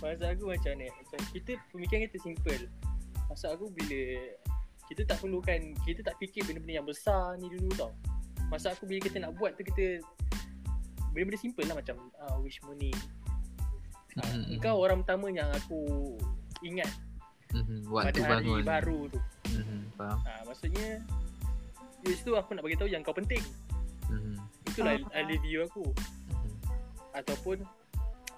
[0.00, 2.62] Maksud aku macam ni Macam kita Pemikiran kita simple
[3.28, 4.00] Maksud aku bila
[4.88, 7.92] Kita tak perlukan Kita tak fikir benda-benda yang besar ni dulu tau
[8.48, 10.00] Maksud aku bila kita nak buat tu kita
[11.10, 13.06] Benda-benda simple lah macam uh, Wish money uh,
[14.10, 14.56] Mhm.
[14.56, 16.16] Engkau orang pertama yang aku
[16.60, 16.90] Ingat
[17.50, 17.82] Mhm.
[17.84, 18.62] pada Waktu hari bangun.
[18.62, 19.18] baru tu
[19.50, 19.78] Mhm.
[19.92, 20.18] Faham.
[20.20, 20.88] uh, Maksudnya
[22.00, 23.42] Di situ aku nak bagi tahu yang kau penting
[24.06, 24.34] Mhm.
[24.66, 25.14] Itulah Ah.
[25.14, 26.50] uh, review aku Mhm.
[27.14, 27.62] Ataupun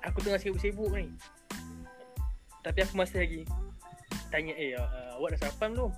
[0.03, 1.09] Aku tengah sibuk-sibuk ni
[2.61, 3.43] Tapi aku masih lagi
[4.29, 5.93] Tanya eh uh, awak dah sarapan belum?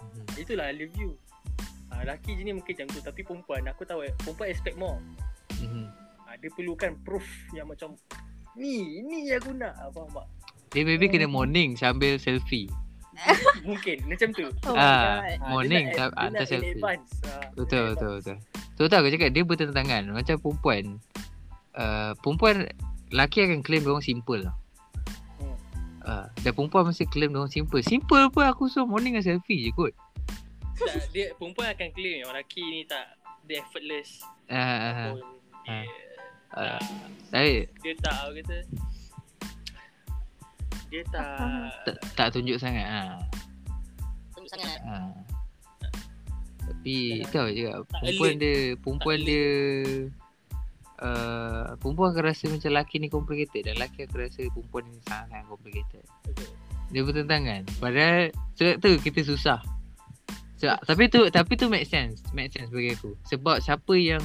[0.00, 0.24] Mhm.
[0.38, 1.10] Itulah I love you
[1.88, 4.98] uh, Lelaki je ni mungkin macam tu Tapi perempuan aku tahu eh, Perempuan expect more
[5.58, 5.84] Mhm.
[6.22, 7.98] uh, Dia perlukan proof yang macam
[8.54, 10.26] Ni, ni aku nak Ah, Faham tak?
[10.68, 12.68] Dia maybe kena morning sambil selfie.
[13.68, 15.20] Mungkin macam tu Oh Ah.
[15.20, 16.72] Ah, Morning dia tak- dia hantar in selfie.
[16.72, 18.36] advance Ah, Betul betul betul.
[18.72, 20.84] Tu tahu aku cakap dia bertentangan macam perempuan.
[21.72, 22.56] Uh, perempuan
[23.08, 24.54] lelaki akan claim dia orang simple lah.
[25.36, 25.56] Hmm.
[26.00, 27.80] Uh, dan perempuan mesti claim dia orang simple.
[27.80, 29.90] Simple pun aku suruh morning dengan selfie je kot.
[30.76, 35.10] tak, Dia perempuan akan claim yang lelaki ni tak Dia effortless Ah, ah, ah.
[35.10, 35.18] pun
[35.64, 35.82] Dia,
[36.48, 36.78] Ah.
[36.78, 36.82] ah,
[37.28, 38.56] Tapi dia tak apa kata
[40.88, 41.28] Dia tak
[41.84, 43.20] tak, tak tunjuk sangat ah.
[44.32, 44.78] Tunjuk sangat.
[44.88, 44.96] Ha.
[46.68, 49.46] Tapi tahu je Tak perempuan dia perempuan Tak dia
[51.02, 55.42] uh, perempuan akan rasa macam lelaki ni complicated dan lelaki akan rasa perempuan ni sangat
[55.46, 56.04] complicated.
[56.24, 56.48] Betul.
[56.88, 57.62] Dia bertentangan.
[57.78, 59.60] Padahal sebab tu kita susah.
[60.58, 63.14] So, tapi tu tapi tu make sense, make sense bagi aku.
[63.30, 64.22] Sebab siapa yang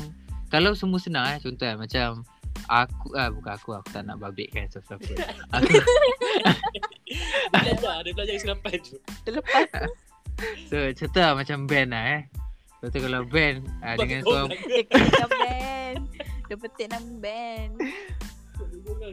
[0.50, 2.26] kalau semua senang eh contoh eh, macam
[2.70, 5.32] aku ah bukan aku aku tak nak babitkan siapa-siapa.
[5.56, 5.68] aku
[7.54, 8.98] Dia belajar Dia belajar kesilapan tu
[9.28, 9.68] Terlepas
[10.70, 12.22] so contoh lah, macam band lah eh.
[12.82, 14.68] Contoh kalau band ah, dengan Kau seorang belajar.
[14.68, 16.02] Dia kena band
[16.50, 17.72] Dia petik nama band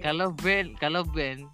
[0.00, 1.46] kalau band kalau band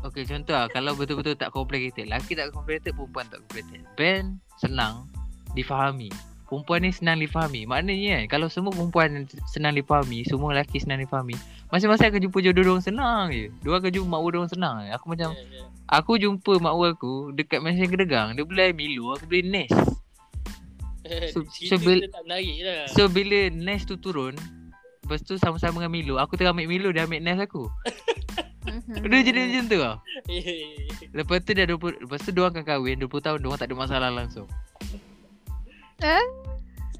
[0.00, 5.08] Okay contoh lah Kalau betul-betul tak complicated Lelaki tak complicated Perempuan tak complicated Band Senang
[5.52, 6.08] Difahami
[6.50, 7.62] Perempuan ni senang difahami.
[7.62, 11.38] Maknanya kan Kalau semua perempuan Senang difahami Semua lelaki senang difahami
[11.70, 13.54] Masing-masing akan jumpa jodoh diorang senang je.
[13.62, 14.74] Diorang akan jumpa mak diorang senang.
[14.82, 15.62] Je Aku macam Ya, ya.
[15.88, 18.34] Aku jumpa mak aku Dekat Malaysia Kedegang.
[18.34, 19.78] Dia beli Milo Aku beli Nest.
[21.30, 22.86] So- so bil- dia tak menarik lah.
[22.88, 24.34] So bila Nest tu turun
[25.00, 27.70] Lepas tu sama-sama dengan Milo Aku tengah ambil Milo Dia ambil Nest aku.
[28.60, 29.02] Mhm.
[29.02, 29.96] Dia jadi macam tu lah.
[31.16, 34.10] Lepas tu dah 20 Lepas tu diorang akan kahwin 20 tahun diorang tak ada masalah
[34.10, 34.46] langsung
[36.00, 36.24] Eh?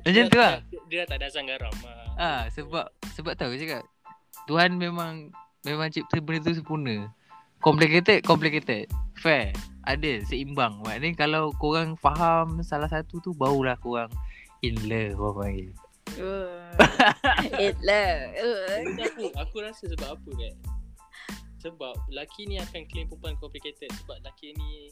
[0.00, 2.04] Macam tu lah Dia, dia dah tak ada asam garam ah.
[2.16, 3.84] Ah sebab sebab tahu cakap
[4.48, 5.32] Tuhan memang
[5.64, 7.08] memang cipta benda tu sempurna.
[7.60, 8.88] Complicated, complicated.
[9.20, 9.52] Fair.
[9.84, 10.80] Adil, seimbang.
[10.80, 14.08] Maknanya kalau korang faham salah satu tu barulah korang
[14.64, 15.70] in love orang panggil.
[16.18, 16.74] Uh,
[17.60, 18.32] Hitler.
[18.34, 18.82] Uh.
[18.96, 20.54] Bagi aku, aku rasa sebab apa kan?
[21.60, 24.88] Sebab lelaki ni akan claim perempuan complicated sebab lelaki ni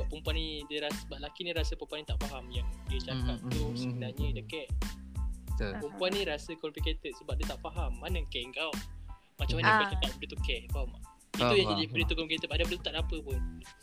[0.00, 2.98] sebab perempuan ni dia rasa sebab lelaki ni rasa perempuan ni tak faham yang dia
[3.04, 4.34] cakap Mhm, tu mhm, sebenarnya mhm.
[4.34, 4.70] dia care.
[5.44, 5.72] Betul.
[5.76, 8.72] Perempuan ni rasa complicated sebab dia tak faham mana care kau.
[9.36, 9.76] Macam mana Ah.
[9.78, 11.02] kau cakap benda tu care, faham tak?
[11.30, 13.40] Itu Faham, yang jadi benda tu complicated padahal benda tu tak ada apa pun.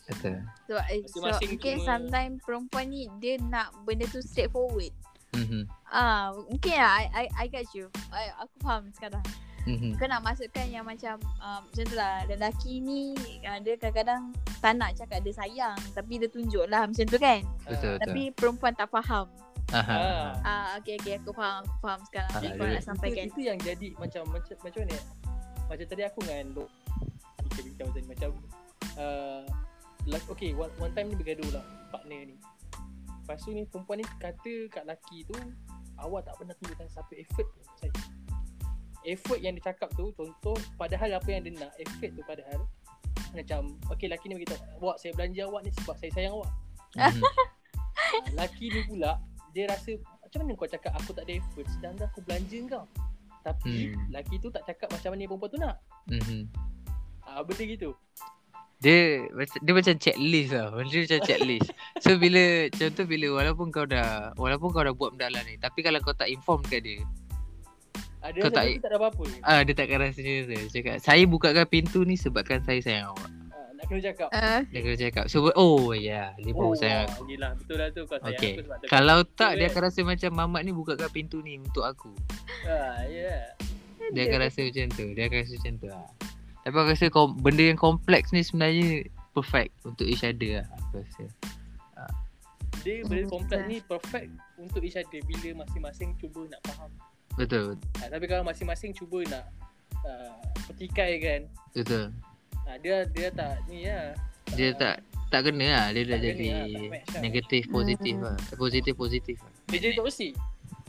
[0.08, 0.38] Betul.
[0.66, 4.94] So, eh, so Masing-masing mungkin cuma- sometimes perempuan ni dia nak benda tu straightforward.
[5.30, 5.70] Mhm.
[5.86, 7.94] Ah, mungkin lah I, I, I got you.
[8.10, 9.22] I, aku faham sekarang.
[9.68, 10.00] Mhm.
[10.00, 13.12] Kau nak masukkan yang macam um, macam tu lah lelaki ni
[13.44, 14.32] uh, dia kadang-kadang
[14.64, 17.44] tak nak cakap dia sayang tapi dia tunjuk lah macam tu kan.
[17.68, 17.96] Betul betul.
[18.08, 19.28] Tapi perempuan tak faham.
[19.76, 20.00] Aha.
[20.00, 20.32] Ah.
[20.48, 23.24] Ah okay okay aku faham aku faham sekarang Ah, apa kau nak sampaikan.
[23.28, 24.98] Itu, itu yang jadi macam macam macam mana?
[25.68, 26.70] Macam tadi aku dengan Dok
[27.48, 28.30] kita bincang tadi macam
[29.02, 29.42] uh,
[30.06, 32.36] like, okay one, one time ni bergaduh lah partner ni.
[33.26, 35.36] Lepas tu ni perempuan ni kata kat laki tu
[36.00, 37.92] awak tak pernah tunjukkan satu effort pun saya.
[39.08, 42.60] Effort yang dia cakap tu contoh padahal apa yang dia nak effort tu padahal
[43.32, 46.52] macam okay laki ni beritahu awak saya belanja awak ni sebab saya sayang awak.
[47.00, 47.24] Mhm.
[47.98, 49.18] Ah, laki ni pula
[49.52, 52.86] dia rasa macam mana kau cakap aku tak ada effort sedangkan aku belanja kau.
[53.42, 54.12] Tapi Hmm.
[54.14, 55.76] laki tu tak cakap macam mana perempuan tu nak.
[56.06, 56.42] Mhm.
[57.26, 57.90] Ah benda gitu.
[58.78, 60.70] Dia dia macam checklist lah.
[60.86, 61.70] Dia macam checklist.
[62.06, 65.82] So bila contoh bila walaupun kau dah walaupun kau dah buat benda lah ni tapi
[65.82, 67.02] kalau kau tak inform kat dia,
[68.28, 69.24] Ada Kau rasa tak- tak, tak ada apa-apa.
[69.42, 70.52] ah dia takkan rasa macam tu.
[70.52, 73.30] Dia Cakap saya bukakan pintu ni sebabkan saya sayang awak.
[73.50, 74.30] Ah, nak kena cakap.
[74.30, 75.26] Uh, Dia kena cakap.
[75.26, 77.22] So oh ya, yeah, dia baru sayang aku.
[77.22, 78.52] ah, Yelah betul lah tu kau sayang Okay.
[78.54, 78.78] aku sebab.
[78.86, 79.70] Kalau tak dia kan?
[79.70, 82.12] akan rasa macam mamat ni bukakan pintu ni untuk aku.
[82.64, 83.56] Ah, yeah.
[84.10, 85.06] Dia akan rasa macam tu.
[85.10, 86.08] Dia akan rasa macam tu lah.
[86.62, 90.68] Tapi aku rasa kom- benda yang kompleks ni sebenarnya perfect untuk each other lah.
[90.82, 91.24] Aku rasa.
[92.80, 93.70] Dia Hmm, benda kompleks betul.
[93.70, 96.92] ni perfect untuk each other bila masing-masing cuba nak faham.
[97.36, 97.76] Betul.
[98.00, 99.46] Ah, tapi kalau masing-masing cuba nak
[100.02, 100.32] uh,
[100.66, 101.42] petikai kan.
[101.74, 102.16] Betul.
[102.64, 104.16] Ah, dia dia tak ni lah.
[104.56, 104.96] Dia Ah, tak
[105.28, 105.86] tak kena lah.
[105.92, 106.66] Dia dah Tak kena jadi lah,
[107.04, 107.22] tak lah.
[107.22, 108.24] negatif positif Hmm.
[108.24, 108.38] lah.
[108.56, 109.52] Positif positif lah.
[109.68, 110.34] Dia jadi toxic.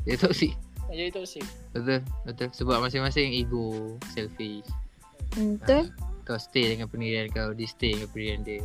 [0.06, 0.52] Dia toxic.
[0.88, 1.44] Dia jadi toxic.
[1.74, 2.00] Betul.
[2.24, 2.48] Betul.
[2.54, 4.64] Sebab masing-masing ego, selfish.
[5.34, 5.90] betul.
[6.22, 8.60] Kau stay dengan pendirian kau, dia stay dengan pendirian dia.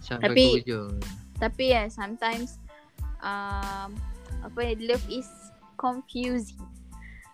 [0.00, 0.92] Sampai Tapi- ke ujung.
[1.36, 2.56] Tapi ya yeah, sometimes
[3.20, 3.92] um,
[4.40, 5.28] apa ya, love is
[5.76, 6.56] confusing.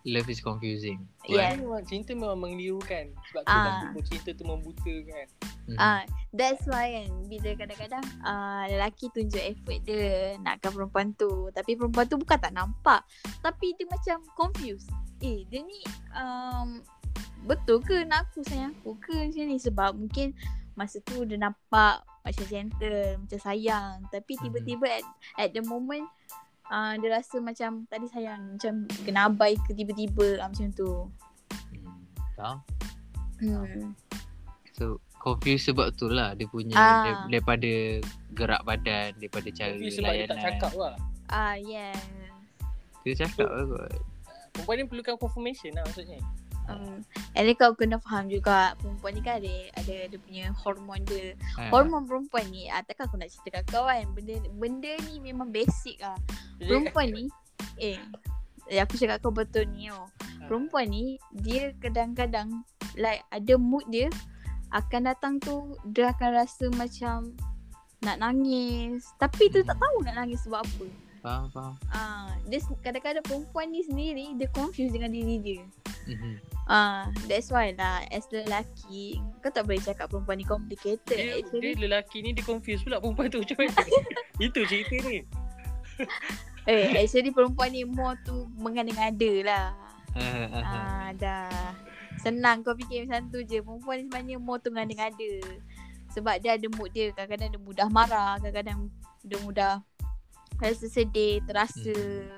[0.03, 1.07] Love is confusing.
[1.23, 1.55] Yeah.
[1.55, 3.15] Cinta memang, cinta memang mengelirukan.
[3.31, 3.87] Sebab tu Ah.
[3.87, 4.03] ah.
[4.03, 5.27] cinta tu membutakan.
[5.71, 5.79] Mhm.
[5.79, 6.03] Ah,
[6.35, 12.11] that's why kan bila kadang-kadang uh, lelaki tunjuk effort dia nakkan perempuan tu tapi perempuan
[12.11, 13.07] tu bukan tak nampak
[13.39, 14.91] tapi dia macam confused.
[15.23, 15.87] Eh dia ni
[16.19, 16.83] um,
[17.47, 20.35] betul ke nak aku sayang aku ke macam ni sebab mungkin
[20.75, 24.43] masa tu dia nampak macam gentle, macam sayang tapi Mhm.
[24.43, 25.07] tiba-tiba at,
[25.39, 26.11] at the moment
[26.71, 30.91] uh, dia rasa macam tadi sayang macam kena abai ke tiba-tiba uh, macam tu.
[31.73, 31.99] Hmm.
[32.39, 32.57] Tahu?
[33.43, 33.91] Hmm.
[34.77, 37.03] So confused sebab tu lah dia punya Ah.
[37.07, 37.73] dia, daripada
[38.35, 40.47] gerak badan, daripada cara Tapi sebab dia tak layanan.
[40.47, 40.95] cakap lah.
[41.31, 41.99] Ah yes.
[43.03, 43.93] Dia cakap lah kot.
[44.53, 46.21] Perempuan ni perlukan confirmation lah maksudnya.
[46.71, 47.03] Um,
[47.35, 51.35] and then kau kena faham juga perempuan ni kan ada ada dia punya hormon dia.
[51.59, 51.75] Ha.
[51.75, 54.07] Hormon perempuan ni ah, takkan aku nak cerita kat kau kan.
[54.15, 56.15] Benda benda ni memang basic lah.
[56.63, 57.27] Perempuan ni
[57.83, 57.99] eh
[58.71, 60.07] eh, aku cakap kau betul ni oh.
[60.07, 62.63] ah, Perempuan ni dia kadang-kadang
[62.95, 64.07] like ada mood dia
[64.73, 67.35] akan datang tu dia akan rasa macam
[68.03, 70.87] nak nangis tapi tu tak tahu nak nangis sebab apa.
[71.23, 71.75] Faham, faham.
[71.95, 75.63] Ah, dia kadang-kadang perempuan ni sendiri dia confused dengan diri dia.
[76.11, 76.35] Mhm.
[76.67, 81.15] Ah, that's why lah as lelaki kau tak boleh cakap perempuan ni complicated.
[81.15, 83.83] dia, dia Actually, lelaki ni dia confuse pula perempuan tu macam mana.
[84.51, 85.23] Itu cerita ni.
[86.67, 89.67] eh actually perempuan ni more tu mengada-ngada lah.
[90.19, 90.59] Ah.
[90.75, 91.51] Ah, dah.
[92.19, 93.63] Senang kau fikir macam tu je.
[93.63, 95.33] Perempuan ni sebenarnya more tu mengada-ngada.
[96.19, 97.15] Sebab dia ada mood dia.
[97.15, 98.91] Kadang-kadang dia mudah marah, kadang-kadang
[99.23, 99.73] dia mudah
[100.63, 101.93] rasa sedih, terasa.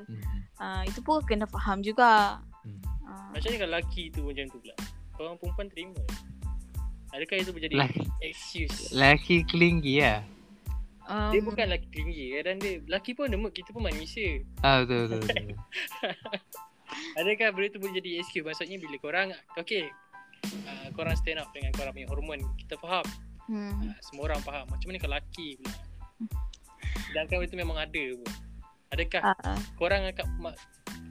[0.09, 0.25] Mhm.
[0.57, 2.41] Ah, itu pun kena faham juga.
[2.65, 2.81] Mhm.
[3.05, 4.77] Ah, Macam ni kalau lelaki tu macam tu pula.
[5.15, 6.03] Orang perempuan terima.
[7.13, 8.91] Adakah itu menjadi Lelaki, excuse?
[8.91, 10.27] lelaki clingy lah.
[11.07, 14.43] um, Dia bukan lelaki tinggi kadang dia lelaki pun ada mood kita pun manusia.
[14.67, 15.55] Ah, betul, betul, betul.
[17.23, 18.43] Adakah benda tu boleh jadi excuse?
[18.43, 19.87] Maksudnya bila korang okay
[20.67, 23.07] uh, korang stand up dengan korang punya hormon kita faham.
[23.47, 23.95] hmm.
[23.95, 24.67] Uh, semua orang faham.
[24.67, 25.75] Macam mana kalau lelaki pula?
[27.09, 28.31] Sedangkan benda tu memang ada pun.
[28.91, 30.61] Adakah Ah, korang akan ma-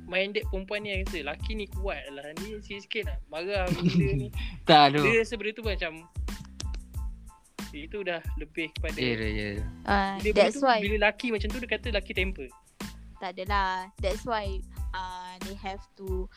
[0.04, 4.28] minded perempuan ni yang rasa laki ni kuat lah ni sikit-sikit nak marah benda ni
[4.70, 5.00] Tak ada.
[5.00, 5.92] dia rasa benda tu macam
[7.74, 9.48] itu dah lebih kepada Ya, ya, ya.
[9.84, 12.48] Uh, bila, that's tu, why bila laki macam tu dia kata laki temper
[13.18, 13.88] tak adalah.
[14.04, 14.60] That's why
[14.92, 16.28] uh, they have to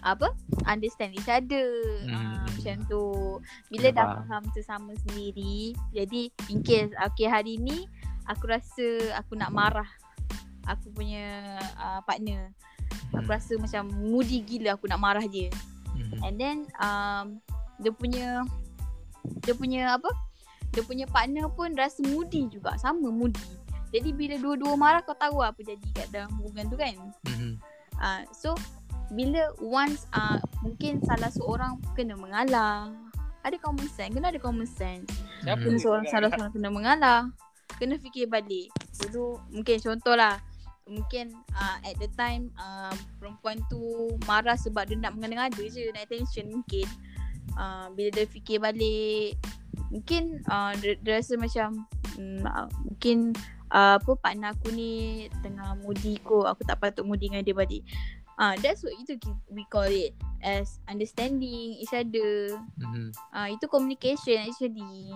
[0.00, 0.30] apa?
[0.64, 1.66] Understand each other.
[2.06, 2.14] Hmm.
[2.14, 3.04] Uh, macam tu.
[3.66, 4.22] Bila Kena dah faham.
[4.22, 7.90] faham sesama sendiri, jadi in case okay hari ni
[8.28, 9.88] aku rasa aku nak marah
[10.68, 12.52] aku punya uh, partner.
[13.16, 13.34] Aku Hmm.
[13.40, 15.48] rasa macam moody gila aku nak marah dia.
[15.96, 16.20] Mhm.
[16.20, 17.40] And then um,
[17.80, 18.44] dia punya
[19.48, 20.12] dia punya apa?
[20.76, 23.40] Dia punya partner pun rasa moody juga, sama moody.
[23.88, 26.94] Jadi bila dua-dua marah kau tahu apa jadi kat dalam hubungan tu kan.
[27.24, 27.56] Mhm.
[27.98, 28.52] Uh, so
[29.08, 32.92] bila once uh, mungkin salah seorang kena mengalah.
[33.40, 35.08] Ada common sense, kena ada common sense.
[35.40, 35.80] siapa Hmm.
[35.80, 37.32] Seorang salah seorang kena mengalah.
[37.78, 38.74] Kena fikir balik.
[38.98, 40.42] Dulu mungkin contohlah
[40.88, 46.08] mungkin uh, at the time uh, perempuan tu marah sebab dia nak mengada-ngada je nak
[46.08, 46.88] attention mungkin
[47.60, 49.36] uh, bila dia fikir balik
[49.92, 51.84] mungkin uh, dia, dia rasa macam
[52.16, 53.36] mm, uh, mungkin
[53.68, 57.84] uh, apa partner aku ni tengah moody kot aku tak patut moody dengan dia balik
[58.38, 59.18] Ah, uh, that's what itu
[59.50, 60.14] we call it
[60.46, 62.54] as understanding each other.
[62.78, 63.10] Mhm.
[63.34, 65.10] Ah, uh, itu communication actually.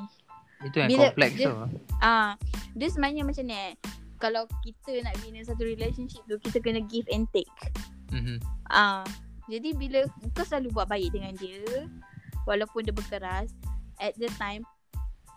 [0.63, 1.55] Itu yang Bila kompleks dia- tu.
[1.99, 2.31] Ah,
[2.73, 3.55] dia sebenarnya macam ni.
[3.55, 3.75] eh.
[4.17, 7.51] Kalau kita nak bina satu relationship tu, kita kena give and take.
[8.11, 8.39] Mhm.
[8.67, 9.03] Ah,
[9.47, 11.63] jadi bila kau selalu buat baik dengan dia,
[12.45, 13.51] walaupun dia berkeras,
[13.99, 14.63] at the time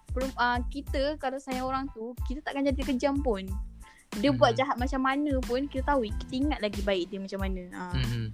[0.09, 3.43] perum, uh, kita kalau sayang orang tu, kita takkan jadi kejam pun.
[4.15, 4.39] Dia Mhm.
[4.39, 7.63] buat jahat macam mana pun kita tahu, kita ingat lagi baik dia macam mana.
[7.73, 7.91] Ah.
[7.91, 8.31] Mhm.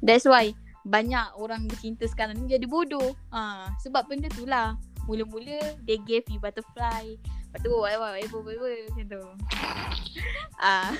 [0.00, 3.12] That's why banyak orang bercinta sekarang ni jadi bodoh.
[3.28, 4.80] Ah, sebab benda tu lah.
[5.04, 7.04] Mula-mula they gave you butterfly.
[7.50, 9.22] Lepas tu whatever, whatever, whatever macam tu.
[10.60, 10.92] Ah,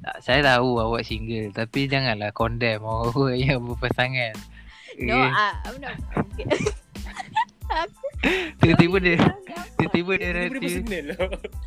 [0.00, 4.34] Tak, saya tahu awak single tapi janganlah condemn orang yang berpasangan.
[4.98, 5.30] no, Okay?
[5.30, 5.94] ah, I'm not.
[6.26, 6.46] Okay.
[8.58, 9.14] Tiba-tiba dia
[9.78, 10.58] tiba-tiba dia rasa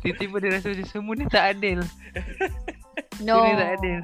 [0.04, 1.80] tiba-tiba dia rasa macam semua ni tak adil.
[3.24, 3.40] No.
[3.40, 4.00] Ini tak adil.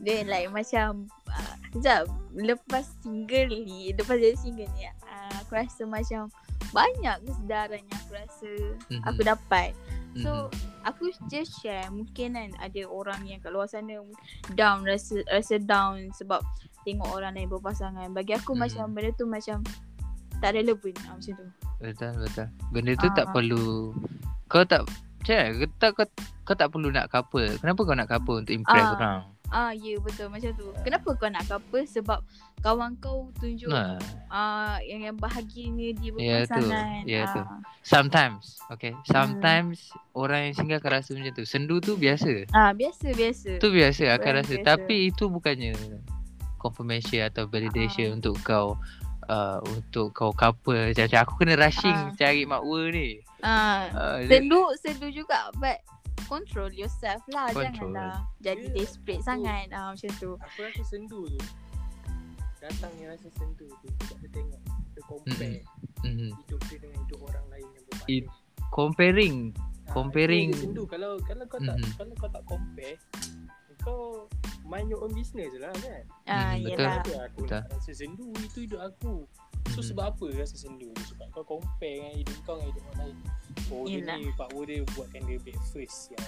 [0.00, 5.84] Dia like macam uh, Sekejap Lepas single ni Lepas jadi single ni uh, Aku rasa
[5.84, 6.32] macam
[6.70, 8.50] Banyak kesedaran yang aku rasa
[8.88, 9.02] Mhm.
[9.04, 9.70] Aku dapat
[10.16, 10.68] So Mhm.
[10.82, 14.00] Aku just share Mungkin kan Ada orang yang kat luar sana
[14.52, 16.40] Down Rasa rasa down Sebab
[16.82, 18.58] Tengok orang lain berpasangan Bagi aku Mhm.
[18.58, 19.60] macam Benda tu macam
[20.40, 21.46] Tak relevan ah, Macam tu
[21.78, 22.46] Betul betul.
[22.70, 23.32] Benda tu tak Ah.
[23.32, 23.92] perlu
[24.44, 24.82] kau tak
[25.20, 25.52] macam mana?
[25.54, 26.06] Kau tak kau,
[26.42, 27.46] kau tak perlu nak couple.
[27.56, 28.92] Kenapa kau nak couple untuk impress Ah.
[28.92, 29.18] orang?
[29.50, 32.22] Ah ya yeah, betul macam tu Kenapa kau nak couple Sebab
[32.60, 33.96] Kawan kau tunjuk Nah,
[34.28, 36.60] ah yang yang bahagianya dia Ya, tu.
[36.60, 37.02] berpasangan.
[37.02, 37.40] Ya, tu.
[37.40, 37.58] Ah.
[37.80, 38.92] sometimes, okay.
[39.02, 41.44] Sometimes orang yang single akan rasa macam tu.
[41.44, 42.44] Sendu tu biasa.
[42.52, 43.50] Ah biasa biasa.
[43.56, 44.52] Tu biasa akan Orang rasa.
[44.54, 44.68] biasa.
[44.68, 45.72] Tapi itu bukannya
[46.56, 48.14] confirmation atau validation Ah.
[48.14, 48.76] untuk kau
[49.26, 50.92] uh, untuk kau couple.
[50.92, 52.12] Macam aku kena rushing Ah.
[52.12, 53.24] cari makwa ni.
[53.40, 55.80] Ah Uh, sendu sendu juga but
[56.30, 57.90] control yourself lah Control.
[57.90, 60.30] janganlah jadi Ya, desperate aku- sangat ah macam tu.
[60.38, 61.40] Aku rasa sendu tu
[62.60, 64.60] Datang yang rasa sendu tu Sebab dia tengok
[64.92, 65.58] Dia compare
[66.00, 66.28] Mhm.
[66.38, 68.30] Hidup dia dengan hidup orang lain yang berpartner It-
[68.70, 69.36] comparing
[69.82, 71.90] Ah, comparing- sendu Kalau kalau kau tak Mhm.
[71.96, 72.96] Kalau kau tak compare
[73.80, 74.00] Kau
[74.62, 76.78] Mind your own business lah kan Ah Hmm, betul.
[76.78, 76.94] yalah.
[77.00, 77.62] Kenapa aku Betul.
[77.66, 79.14] rasa sendu Itu hidup aku
[79.80, 79.88] Mhm.
[79.88, 83.18] sebab apa rasa sendu tu Sebab kau compare dengan hidup kau dengan hidup orang lain
[83.70, 84.16] Oh Yelah.
[84.16, 86.22] dia ni Pak Wo dia buatkan dia breakfast ya.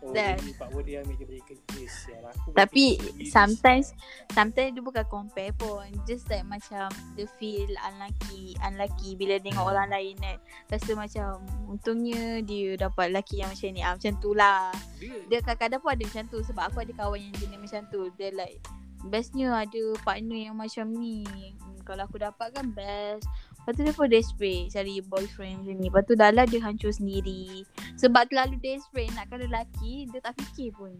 [0.00, 2.24] Oh dia ni Pak Wo dia ambil dia pergi kerja sial.
[2.26, 3.86] Aku Tapi berfikir sendiri, sometimes
[4.30, 9.72] sometimes dia bukan compare pun just like macam dia feel unlucky unlucky bila tengok Hmm.
[9.76, 10.38] orang lain kan.
[10.68, 11.28] Rasa macam
[11.66, 13.80] untungnya dia dapat lelaki yang macam ni.
[13.80, 14.72] Ah macam tu lah.
[14.96, 18.08] Dia, Dia kadang-kadang pun ada macam tu sebab aku ada kawan yang jenis macam tu.
[18.16, 18.60] Dia like
[19.08, 21.24] bestnya ada partner yang macam ni.
[21.24, 23.24] Hmm, kalau aku dapat kan best.
[23.60, 25.86] Lepas tu dia pun desperate cari boyfriend macam ni.
[25.88, 27.64] Lepas tu dah lah dia hancur sendiri.
[27.96, 30.92] Sebab terlalu desperate nakkan lelaki, dia tak fikir pun.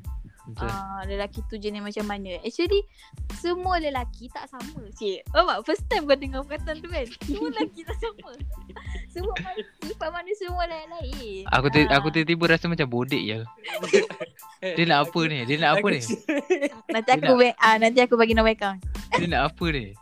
[0.42, 0.66] Betul.
[0.66, 2.40] Ah, lelaki tu jenis macam mana.
[2.40, 2.82] Actually,
[3.36, 4.80] semua lelaki tak sama.
[4.90, 7.04] Cik, oh, first time kau dengar perkataan tu kan?
[7.26, 8.30] Semua lelaki tak sama.
[9.06, 9.34] Semua
[9.80, 11.42] sifat manusia semua lain-lain.
[11.46, 11.98] Aku ti- Ah.
[11.98, 13.38] aku tiba-tiba rasa macam bodek je.
[14.76, 15.38] Dia nak apa ni?
[15.44, 16.00] Dia nak apa ni?
[16.88, 18.78] Nanti aku bank, ah, nanti aku bagi nombor account.
[19.12, 19.92] Dia nak apa ni?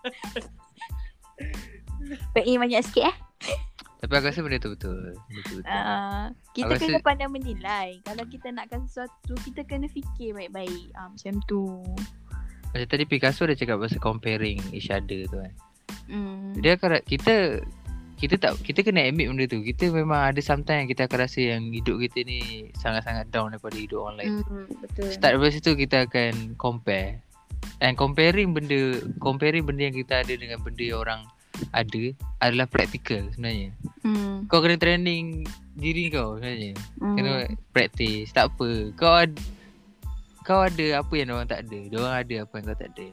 [2.32, 3.16] PI banyak sikit eh.
[3.98, 4.98] Tapi aku rasa benda tu betul.
[5.26, 5.74] Betul betul.
[5.74, 7.88] Uh, kita Aku kena rasa- pandai menilai.
[8.06, 10.94] Kalau kita nakkan sesuatu, kita kena fikir baik-baik.
[10.94, 11.82] Ah, macam tu.
[12.70, 15.52] Macam tadi Picasso dia cakap pasal comparing each other tu kan.
[16.06, 16.54] Hmm.
[16.62, 17.64] Dia akan kita
[18.18, 19.62] kita tak kita kena admit benda tu.
[19.62, 23.78] Kita memang ada sometimes yang kita akan rasa yang hidup kita ni sangat-sangat down daripada
[23.78, 24.32] hidup orang lain.
[24.46, 25.10] Hmm, betul.
[25.10, 27.22] Start dari situ kita akan compare.
[27.82, 31.20] And comparing benda comparing benda yang kita ada dengan benda yang orang
[31.72, 32.04] ada
[32.38, 33.74] adalah practical sebenarnya.
[34.02, 34.46] Hmm.
[34.46, 35.44] Kau kena training
[35.74, 36.72] diri kau sebenarnya.
[37.00, 37.14] hmm.
[37.14, 37.32] Kena
[37.70, 38.30] practice.
[38.32, 38.70] Tak apa.
[38.94, 39.40] Kau ada
[40.42, 41.78] kau ada apa yang orang tak ada.
[41.92, 43.08] Diorang ada apa yang kau tak ada.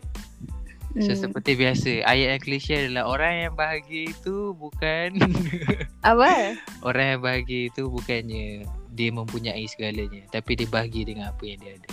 [0.95, 1.27] So Hmm.
[1.27, 5.19] seperti biasa Ayat yang klise adalah Orang yang bahagia itu bukan
[6.07, 6.55] Apa?
[6.79, 8.63] Orang yang bahagia itu bukannya
[8.95, 11.91] Dia mempunyai segalanya Tapi dia bahagia dengan apa yang dia ada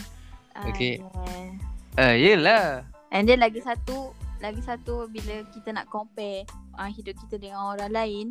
[0.70, 1.02] Okay.
[1.02, 1.50] Ah, yeah.
[1.98, 2.66] Ah, Yelah
[3.10, 6.42] And then lagi satu lagi satu bila kita nak compare
[6.74, 8.26] uh, hidup kita dengan orang lain,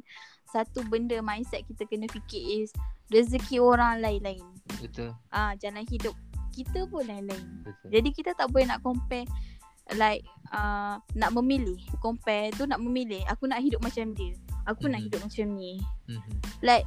[0.52, 2.76] satu benda mindset kita kena fikir is
[3.08, 4.44] rezeki orang lain-lain.
[4.84, 6.14] Betul Ah uh, jalan hidup
[6.52, 7.64] kita pun lain-lain.
[7.64, 9.24] Betul Jadi kita tak boleh nak compare
[9.96, 11.80] like uh, nak memilih.
[12.04, 13.24] Compare tu nak memilih.
[13.32, 14.36] Aku nak hidup macam dia.
[14.68, 15.06] Aku nak Mhm.
[15.08, 15.74] hidup macam ni.
[16.12, 16.32] Mhm.
[16.60, 16.86] Like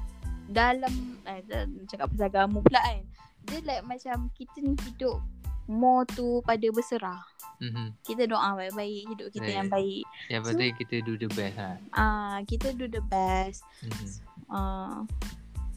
[0.52, 0.92] dalam
[1.24, 1.40] eh,
[1.88, 3.00] cakap pasal agama pula kan.
[3.48, 5.20] Dia like macam kita ni hidup
[5.66, 7.22] more tu pada berserah.
[7.58, 7.86] Mhm.
[8.02, 9.56] Kita doa baik-baik hidup kita Baik.
[9.56, 10.04] yang baik.
[10.28, 11.70] Yang penting kita do the best ha.
[11.92, 13.62] Ah, kita do the best.
[13.80, 14.06] Mhm.
[14.48, 14.98] Ah,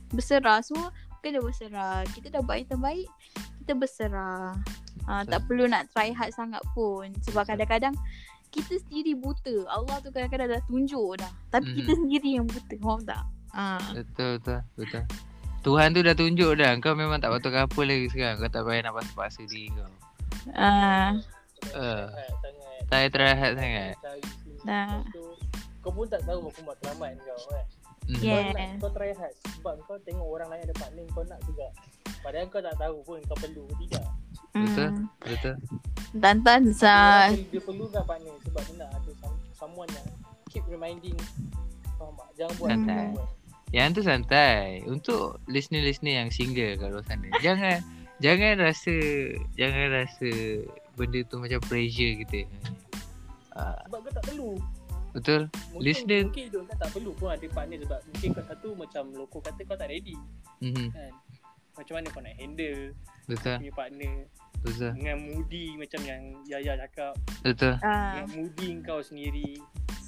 [0.10, 2.08] berserah semua kena berserah.
[2.12, 3.08] Kita dah buat yang terbaik,
[3.64, 4.56] kita berserah.
[5.06, 7.96] Ah, tak perlu nak try hard sangat pun sebab kadang-kadang
[8.48, 9.68] kita sendiri buta.
[9.68, 11.32] Allah tu kadang-kadang dah tunjuk dah.
[11.52, 12.00] Tapi kita Mhm.
[12.00, 12.76] sendiri yang buta.
[12.80, 13.24] Faham tak?
[13.56, 13.80] Ah.
[13.96, 15.04] Betul betul Betul
[15.68, 18.88] Tuhan tu dah tunjuk dah Kau memang tak patut apa lagi sekarang Kau tak payah
[18.88, 19.92] nak paksa-paksa diri kau
[20.56, 21.12] Ah,
[21.76, 22.80] uh, Sangat, sangat.
[22.88, 23.96] Tak payah terahat sangat.
[24.64, 25.04] Dah.
[25.84, 27.66] Kau pun tak tahu aku matlamat kau kan.
[28.08, 28.24] Mhm.
[28.24, 28.48] Yeah.
[28.48, 31.68] Kau nak kau try hard sebab kau tengok orang lain ada partner kau nak juga.
[32.24, 34.06] Padahal kau tak tahu pun kau perlu ke tidak.
[34.56, 35.06] Betul hmm.
[35.20, 35.56] Betul
[36.18, 36.94] Tantan Dia, sa
[37.30, 40.08] dia perlukan partner sebab dia nak ada some, someone yang
[40.48, 41.18] keep reminding.
[42.00, 42.30] Faham tak?
[42.40, 43.08] Jangan buat Santai.
[43.76, 44.84] Yang tu santai.
[44.88, 47.84] Untuk listener-listener yang single kat luar sana Jangan
[48.18, 48.96] Jangan rasa
[49.60, 50.30] Jangan rasa
[50.98, 52.50] Benda tu macam pressure kita.
[53.54, 54.52] Uh, Sebab kau tak perlu.
[55.14, 55.42] Betul.
[55.74, 59.04] Mungkin, Listener- mungkin hidup kau tak perlu pun ada partner sebab mungkin kau satu macam
[59.14, 60.18] loko kata kau tak ready.
[60.62, 60.88] Mm-hmm.
[60.90, 61.12] kan.
[61.78, 62.82] Macam mana kau nak handle
[63.30, 63.56] Betul.
[63.62, 64.16] punya partner?
[64.66, 64.92] Betul.
[64.98, 67.14] Dengan moody macam yang Yaya cakap.
[67.46, 67.74] Betul.
[67.86, 68.18] Ah.
[68.18, 69.62] dengan moody kau sendiri.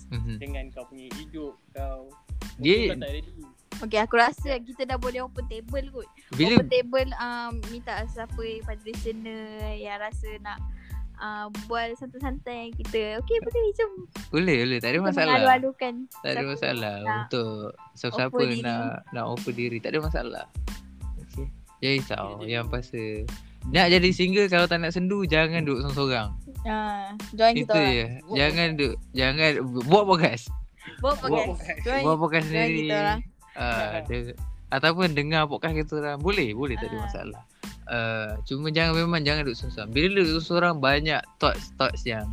[0.10, 0.36] Mm-hmm.
[0.41, 2.10] dengan kau punya hidup kau
[2.57, 3.31] Dia- tak ready.
[3.79, 6.07] Okay aku rasa kita dah boleh open table kot.
[6.35, 10.59] Bila Open table um, minta siapa pada listener yang rasa nak
[11.15, 13.23] uh, buat santai-santai kita.
[13.23, 13.89] Okay boleh macam
[14.27, 14.79] Boleh boleh.
[14.83, 15.27] Tak ada kita masalah.
[15.31, 15.93] mengalu-alukan.
[16.11, 17.51] Tak ada siapa masalah Untuk
[17.95, 19.77] Siapa-siapa nak Nak offer diri.
[19.79, 20.45] Tak ada masalah.
[21.17, 21.47] Okay
[21.79, 23.07] Jangan risau Yang pasal
[23.71, 26.29] Nak jadi single Kalau tak nak sendu Jangan duduk seorang-seorang.
[26.67, 27.87] Ah, join kita Itu orang.
[27.87, 28.05] je.
[28.35, 29.51] Jangan duduk Jangan
[29.87, 30.43] Buat podcast
[30.97, 31.85] Buat podcast.
[32.01, 33.19] Buat podcast sendiri kita orang.
[33.55, 34.37] uh, de-
[34.69, 37.01] Ataupun dengar podcast kita orang Boleh Boleh tak ada Ah.
[37.01, 37.41] masalah
[37.87, 42.27] uh, Cuma jangan Memang jangan duduk seorang Bila duduk seorang Banyak thoughts-thoughts yang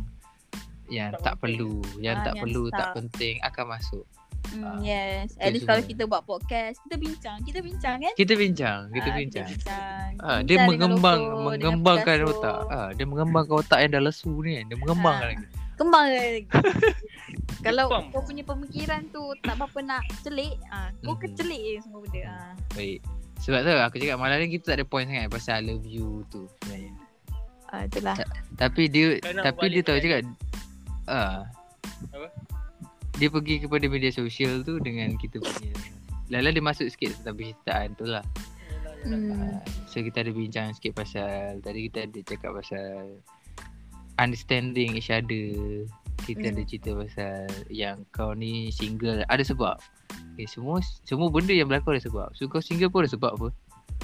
[0.85, 2.93] Yang Tak tak, perlu Yang Ah, tak yang perlu Tak stuck.
[2.95, 4.05] penting Akan masuk
[4.47, 5.35] Ah, yes.
[5.35, 7.35] At least kalau kita buat podcast, kita bincang.
[7.43, 8.13] Kita bincang kan?
[8.15, 9.75] Kita bincang Kita Ah, bincang bincang.
[9.75, 12.57] Ah, Bincang dia dengan mengembang logo, mengembangkan otak.
[12.71, 14.65] Ah, dia mengembangkan otak yang dah lesu ni kan.
[14.65, 15.29] Dia mengembangkan Ah.
[15.35, 15.45] lagi.
[15.75, 16.41] Kembang lagi.
[17.59, 18.09] Kalau Faham.
[18.09, 21.21] kau punya pemikiran tu tak apa-apa nak celik, ah, kau Mhm.
[21.21, 22.21] kecelik je semua benda.
[22.23, 22.53] Ah.
[22.71, 22.99] Baik.
[23.37, 26.25] Sebab tu aku cakap malam ni kita tak ada point sangat pasal I love you
[26.27, 26.93] tu sebenarnya.
[27.67, 28.15] Ah, itulah.
[28.55, 30.19] Tapi dia Kau nak tapi dia tahu cakap
[31.05, 31.43] ah
[32.09, 32.27] Apa?
[33.13, 35.73] dia pergi kepada media sosial tu dengan kita punya
[36.27, 38.23] Lala dia masuk sikit tentang percintaan tu lah
[38.99, 39.31] Hmm.
[39.31, 43.19] Ah, So kita ada bincang sikit pasal Tadi kita ada cakap pasal
[44.15, 45.85] Understanding each other
[46.27, 46.53] Kita Hmm.
[46.53, 47.35] ada cerita pasal
[47.67, 49.23] Yang kau ni single.
[49.23, 49.79] Ada sebab.
[50.33, 52.29] Okay, Semua semua benda yang berlaku ada sebab.
[52.33, 53.47] So kau single pun ada sebab apa?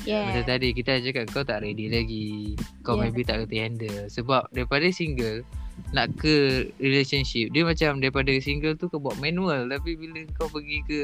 [0.02, 0.26] Yeah.
[0.26, 2.56] Macam tadi kita ada cakap Kau tak ready lagi.
[2.82, 3.12] Kau Yeah.
[3.12, 4.08] maybe tak kerti handle.
[4.08, 5.44] Sebab daripada single
[5.90, 6.34] Nak ke
[6.78, 9.68] relationship Dia macam daripada single tu Kau buat manual.
[9.68, 11.00] Tapi bila kau pergi ke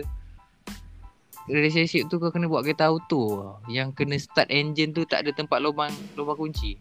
[1.45, 3.57] Relationship tu kau kena buat kereta auto.
[3.67, 6.77] Yang kena start engine tu Tak ada tempat lubang Lubang kunci.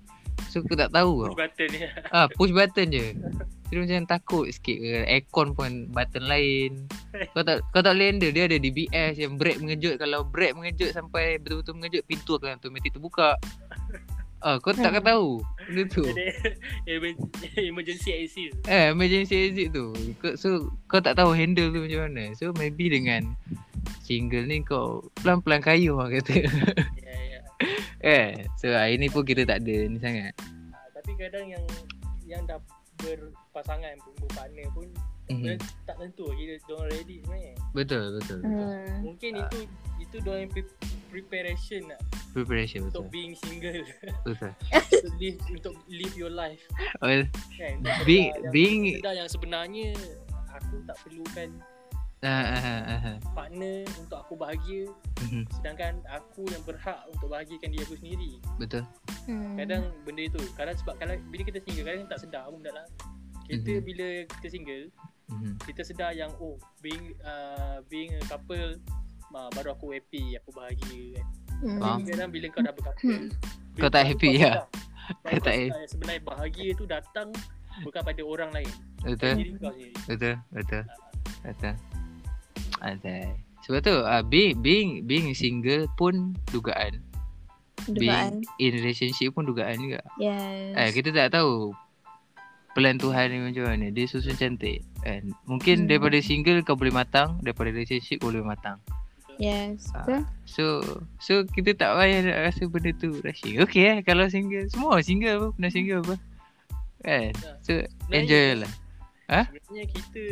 [0.47, 1.78] So kau tak tahu Push tau button ni.
[2.11, 3.07] ah, Push button je
[3.68, 5.04] Dia macam takut sikit ke?
[5.04, 6.88] Aircon pun button lain.
[7.36, 8.32] Kau tak kau tak boleh handle.
[8.32, 10.00] Dia ada DBS yang brake mengejut.
[10.00, 13.36] Kalau brake mengejut sampai betul-betul mengejut Pintu akan automatic terbuka.
[14.38, 15.30] Ah, kau tak akan tahu
[15.66, 16.06] Benda tu.
[17.58, 18.54] Emergency exit.
[18.70, 19.90] Eh emergency exit tu.
[20.22, 22.32] Kau, So kau tak tahu handle tu macam mana.
[22.38, 23.34] So maybe dengan
[24.06, 26.46] Single ni kau Pelan-pelan kayu orang kata.
[27.02, 27.40] Ya ya.
[28.14, 30.32] Eh So hari ni pun kita tak ada ni sangat.
[30.70, 31.64] Ah, tapi kadang yang
[32.24, 32.62] yang dah
[32.99, 34.88] berpasangan pun berpartner pun
[35.28, 35.44] Mhm.
[35.44, 37.55] mm tak tentu kita diorang ready sebenarnya.
[37.70, 38.64] Betul betul betul.
[38.64, 38.99] Hmm.
[39.05, 39.40] Mungkin Ah.
[39.44, 39.59] itu
[39.99, 40.76] itu yang pre-
[41.09, 43.12] preparation lah Preparation untuk betul.
[43.12, 43.80] being single
[44.24, 44.53] Betul.
[44.88, 46.62] untuk live untuk live your life
[46.99, 47.76] Well, kan.
[48.05, 49.88] Being- Sedar yang- being- sedar yang sebenarnya
[50.51, 51.49] aku tak perlukan
[52.18, 53.16] ah, ah, ah.
[53.30, 54.88] partner untuk aku bahagia
[55.22, 55.44] Mhm.
[55.53, 58.32] sedangkan aku yang berhak untuk bahagiakan diri aku sendiri.
[58.57, 58.82] Betul.
[59.28, 59.60] Hmm.
[59.60, 62.86] Kadang benda itu kadang sebab kalau bila kita single kadang tak sedar pun dalam
[63.44, 63.84] kita Mhm.
[63.84, 64.84] bila kita single
[65.28, 65.52] Mhm.
[65.68, 68.80] kita sedar yang oh being uh, being a couple
[69.36, 71.26] uh, baru aku happy aku bahagia kan.
[71.60, 71.76] Hmm.
[71.76, 73.28] Tapi kadang bila kau dah berkouple
[73.76, 74.52] Kau tak happy, kau ya?
[74.64, 77.28] Kau kau tak yang Sebenarnya bahagia tu datang
[77.84, 78.72] bukan pada orang lain
[79.04, 79.12] Betul.
[79.12, 79.50] kau sendiri
[80.08, 80.82] Betul, betul.
[81.44, 81.74] Betul.
[82.78, 83.16] Ada.
[83.66, 87.02] Sebab tu uh, being being being single pun dugaan.
[87.86, 88.42] Dugaan.
[88.58, 90.00] Being in relationship pun dugaan juga.
[90.16, 90.74] Yes.
[90.74, 91.70] Eh kita tak tahu
[92.72, 93.86] plan Tuhan ni macam mana.
[93.88, 94.82] Dia susun cantik.
[95.00, 95.30] Kan?
[95.44, 95.88] Mungkin Hmm.
[95.88, 98.78] daripada single kau boleh matang, daripada relationship kau boleh matang.
[99.38, 99.86] Yes.
[99.94, 100.02] Ah.
[100.02, 100.22] Betul.
[100.44, 100.64] So
[101.18, 103.62] so kita tak payah nak rasa benda tu rushing.
[103.62, 104.66] Okay eh kalau single.
[104.66, 106.14] Semua single pun pernah single apa.
[107.00, 107.30] Kan?
[107.62, 108.72] So Sebenarnya- enjoy lah.
[109.28, 110.24] sebenarnya kita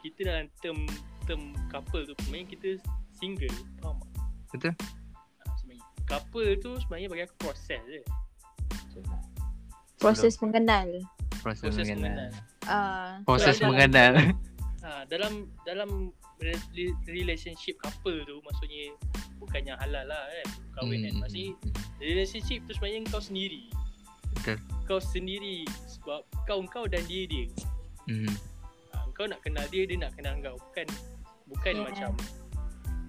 [0.00, 0.78] kita dalam term
[1.24, 2.68] term couple tu sebenarnya kita
[3.14, 4.74] single faham tak Betul.
[6.10, 8.02] Ah, couple tu sebenarnya bagi aku proses je
[9.96, 10.88] Proses mengenal.
[11.38, 12.26] Proses, proses mengenal.
[12.26, 12.30] mengenal.
[12.66, 13.20] Ah.
[13.22, 14.12] Proses Dalam- mengenal.
[14.80, 15.32] ha, dalam
[15.62, 15.90] dalam
[16.40, 16.72] re-
[17.06, 18.96] relationship couple tu maksudnya
[19.36, 21.20] bukan yang halal lah kan kahwin kan Hmm.
[21.22, 21.52] maksudnya
[21.98, 23.68] relationship tu sebenarnya kau sendiri
[24.34, 24.56] Betul.
[24.84, 27.44] kau sendiri sebab kau kau dan dia dia
[28.06, 28.32] Hmm.
[28.90, 30.86] ha, kau nak kenal dia dia nak kenal kau bukan
[31.46, 31.84] bukan Yeah.
[31.86, 32.10] macam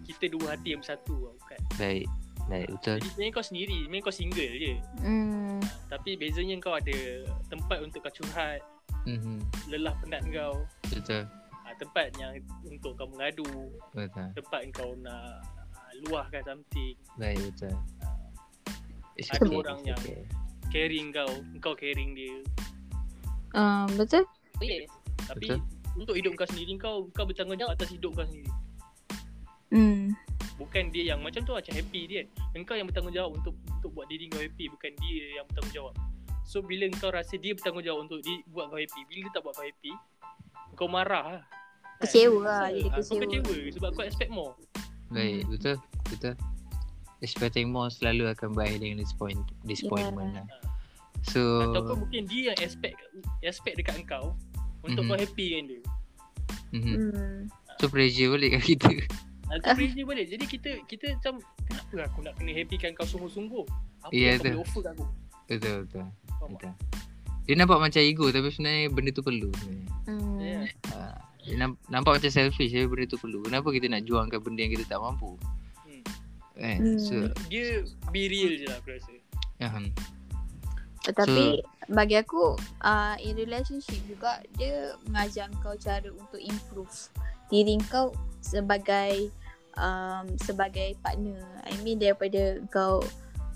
[0.04, 2.08] kita dua hati yang bersatu lah, bukan Baik.
[2.44, 2.98] Baik, betul.
[2.98, 5.60] jadi sebenarnya kau sendiri sebenarnya kau single je Hmm.
[5.88, 6.98] tapi bezanya kau ada
[7.48, 8.62] tempat untuk kau curhat
[9.04, 9.38] Mhm.
[9.68, 11.24] lelah penat kau Betul.
[11.26, 13.48] ha, tempat yang untuk kau mengadu
[13.92, 14.28] Betul.
[14.34, 17.74] tempat kau nak ha, luahkan something Baik, betul.
[19.14, 20.22] It's Ada okay, orang it's yang- okay.
[20.70, 22.38] caring kau kau caring dia
[23.52, 24.24] Ah, betul.
[24.56, 24.88] Oh, ya.
[25.22, 25.60] tapi Betul.
[25.98, 28.48] untuk hidup kau sendiri kau kau bertanggungjawab atas hidup kau sendiri
[29.72, 30.12] Hmm.
[30.60, 34.08] bukan dia yang macam tu macam happy dia kan engkau yang bertanggungjawab untuk untuk buat
[34.12, 35.94] diri kau happy bukan dia yang bertanggungjawab
[36.44, 39.56] so bila kau rasa dia bertanggungjawab untuk di, buat kau happy bila dia tak buat
[39.56, 39.92] kau happy
[40.76, 41.46] kau marah lah
[42.02, 42.10] Kan?
[42.10, 43.14] Kecewa lah, Pasal, jadi ah, kecewa.
[43.14, 44.54] Kau kecewa sebab kau expect more
[45.12, 45.76] Baik, betul.
[46.08, 46.34] Betul.
[47.22, 50.42] Expecting more selalu akan berakhir dengan disappoint, disappointment Yeah.
[50.42, 50.48] lah.
[51.22, 52.98] So, Ataupun mungkin dia yang expect
[53.46, 54.34] expect dekat engkau
[54.82, 55.10] untuk Mhm.
[55.14, 55.82] kau happy kan dia
[56.74, 56.94] mhm.
[56.98, 57.40] Hmm.
[57.78, 58.90] so pressure balik kat kita.
[59.54, 60.28] Tu pressure balik.
[60.28, 61.34] Jadi kita kita macam
[61.66, 63.66] kenapa aku nak kena happykan kau sungguh-sungguh?
[64.02, 64.50] Apa Ya, yang kau tu.
[64.50, 65.06] boleh offer kat aku?
[65.46, 66.06] Betul, betul.
[66.32, 66.74] Faham tak?
[66.74, 66.74] betul.
[67.42, 69.90] Dia nampak macam ego tapi sebenarnya benda tu perlu sebenarnya.
[70.06, 70.36] Hmm.
[70.38, 70.60] Ya.
[70.88, 70.98] Ha,
[71.42, 73.40] dia namp- nampak macam selfish tapi benda tu perlu.
[73.42, 75.36] Kenapa kita nak juangkan benda yang kita tak mampu?
[75.82, 76.04] Hmm.
[76.54, 76.78] Kan?
[76.80, 77.00] Hmm.
[77.02, 77.14] So,
[77.48, 79.12] Dia be real je lah aku rasa.
[79.58, 79.90] ya, hmm.
[81.02, 81.46] Tetapi
[81.90, 86.94] bagi aku uh, in relationship juga dia mengajar kau cara untuk improve
[87.50, 89.34] diri kau sebagai
[89.78, 91.40] um, sebagai partner.
[91.68, 93.04] I mean daripada kau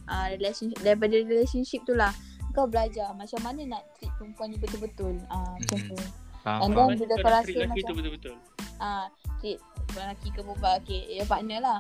[0.07, 2.13] uh, relationship daripada relationship tu lah
[2.55, 5.19] kau belajar macam mana nak treat perempuan ni betul-betul.
[5.27, 5.97] Ah uh, macam tu.
[6.45, 8.35] Faham, And then bila kau rasa macam- tu betul-betul.
[8.79, 9.05] ah
[9.43, 9.59] treat
[9.95, 11.79] lelaki ke perempuan okay, ya partner lah.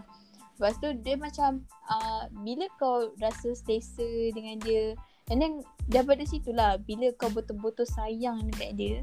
[0.55, 4.95] Lepas tu dia macam uh, bila kau rasa selesa dengan dia
[5.31, 8.95] and then daripada situlah bila kau betul-betul sayang dekat dia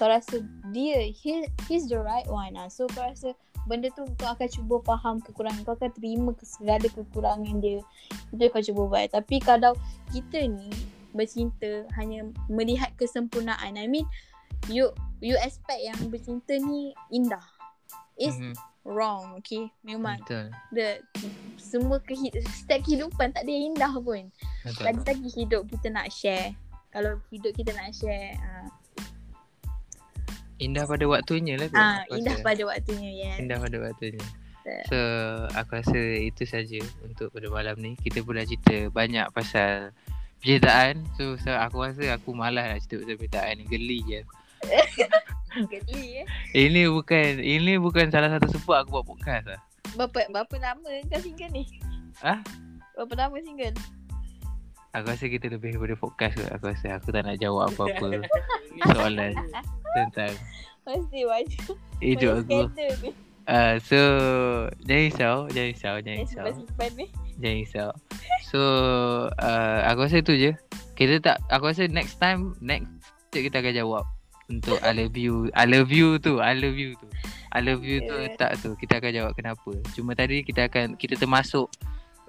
[0.00, 0.40] kau rasa
[0.72, 2.72] dia he, he's the right one lah.
[2.72, 3.36] So kau rasa
[3.68, 7.80] benda tu kau akan cuba faham kekurangan kau akan terima segala kekurangan dia.
[8.32, 9.06] Itu kau cuba buat.
[9.12, 9.76] Tapi kalau
[10.12, 10.70] kita ni
[11.10, 13.74] bercinta hanya melihat kesempurnaan.
[13.76, 14.06] I mean
[14.70, 17.42] you you expect yang bercinta ni indah.
[18.20, 18.52] It's Mhm.
[18.80, 20.48] wrong okay memang Betul.
[20.72, 21.04] the
[21.60, 24.32] semua kehid setiap kehidupan tak ada yang indah pun
[24.64, 24.84] Betul.
[24.88, 26.56] lagi-lagi hidup kita nak share
[26.88, 28.68] kalau hidup kita nak share ah
[30.60, 31.66] Indah pada waktunya lah.
[31.66, 32.44] kot, ah aku indah rasa.
[32.44, 34.20] pada waktunya yes Indah pada waktunya.
[34.60, 34.82] Betul.
[34.86, 34.98] So
[35.56, 37.96] aku rasa itu saja untuk pada malam ni.
[37.96, 39.90] Kita pun dah cerita banyak pasal
[40.38, 41.00] percintaan.
[41.16, 43.64] So, so aku rasa aku malas nak cerita pasal percintaan ni.
[43.66, 44.20] Geli je.
[45.66, 49.60] geli eh Ini bukan ini bukan salah satu sebab aku buat podcast lah.
[49.90, 51.64] berapa berapa lama kau single ni
[52.20, 52.38] Ah?
[52.94, 53.74] berapa lama single
[54.92, 56.50] Aku rasa kita lebih daripada podcast kot.
[56.52, 58.22] Aku rasa aku tak nak jawab apa-apa
[58.92, 59.32] soalan
[59.92, 60.32] tentang
[60.82, 61.62] mesti wajib
[61.98, 62.66] hidup aku.
[63.50, 63.98] Uh, so
[64.84, 66.44] jangan risau, jangan risau, jangan Eh, risau.
[67.40, 67.90] Jangan risau.
[68.46, 68.60] So
[69.32, 70.54] uh, aku rasa tu je.
[70.94, 72.86] Kita tak aku rasa next time next
[73.30, 74.04] kita akan jawab
[74.50, 77.06] untuk I love you I love you tu I love you tu
[77.54, 78.34] I love you tu Yeah.
[78.34, 81.70] tak tu kita akan jawab kenapa cuma tadi kita akan kita termasuk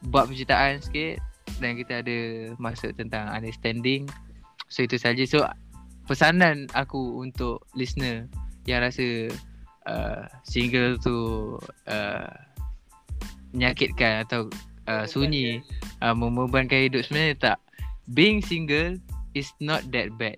[0.08, 1.18] bab penciptaan sikit
[1.58, 2.18] dan kita ada
[2.58, 4.06] masuk tentang understanding
[4.70, 5.42] so itu saja so
[6.06, 8.26] pesanan aku untuk listener
[8.70, 9.30] yang rasa
[9.90, 11.58] uh, single tu
[11.90, 12.32] uh,
[13.52, 14.48] menyakitkan atau
[14.88, 15.62] uh, sunyi
[16.02, 17.58] uh, membebankan hidup sebenarnya tak
[18.14, 18.98] being single
[19.38, 20.38] is not that bad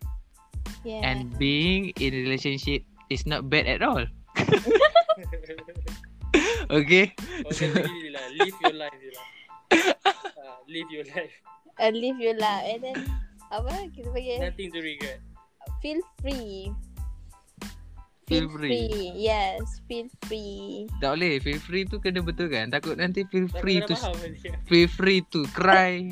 [0.83, 0.99] Yeah.
[0.99, 4.03] and being in a relationship is not bad at all
[6.75, 7.15] okay
[7.47, 8.25] begini lah.
[8.33, 9.27] Live your life je lah.
[10.43, 11.33] Ah, live your life.
[11.79, 12.97] Uh, live your life and then
[13.47, 15.19] apa kita bagi Nothing to regret.
[15.83, 16.71] Feel free.
[18.23, 19.11] Feel free.
[19.13, 20.87] Yes, feel free.
[20.97, 23.99] tak boleh feel free tu kena betul kan takut nanti feel free nanti.
[24.71, 26.07] feel free to cry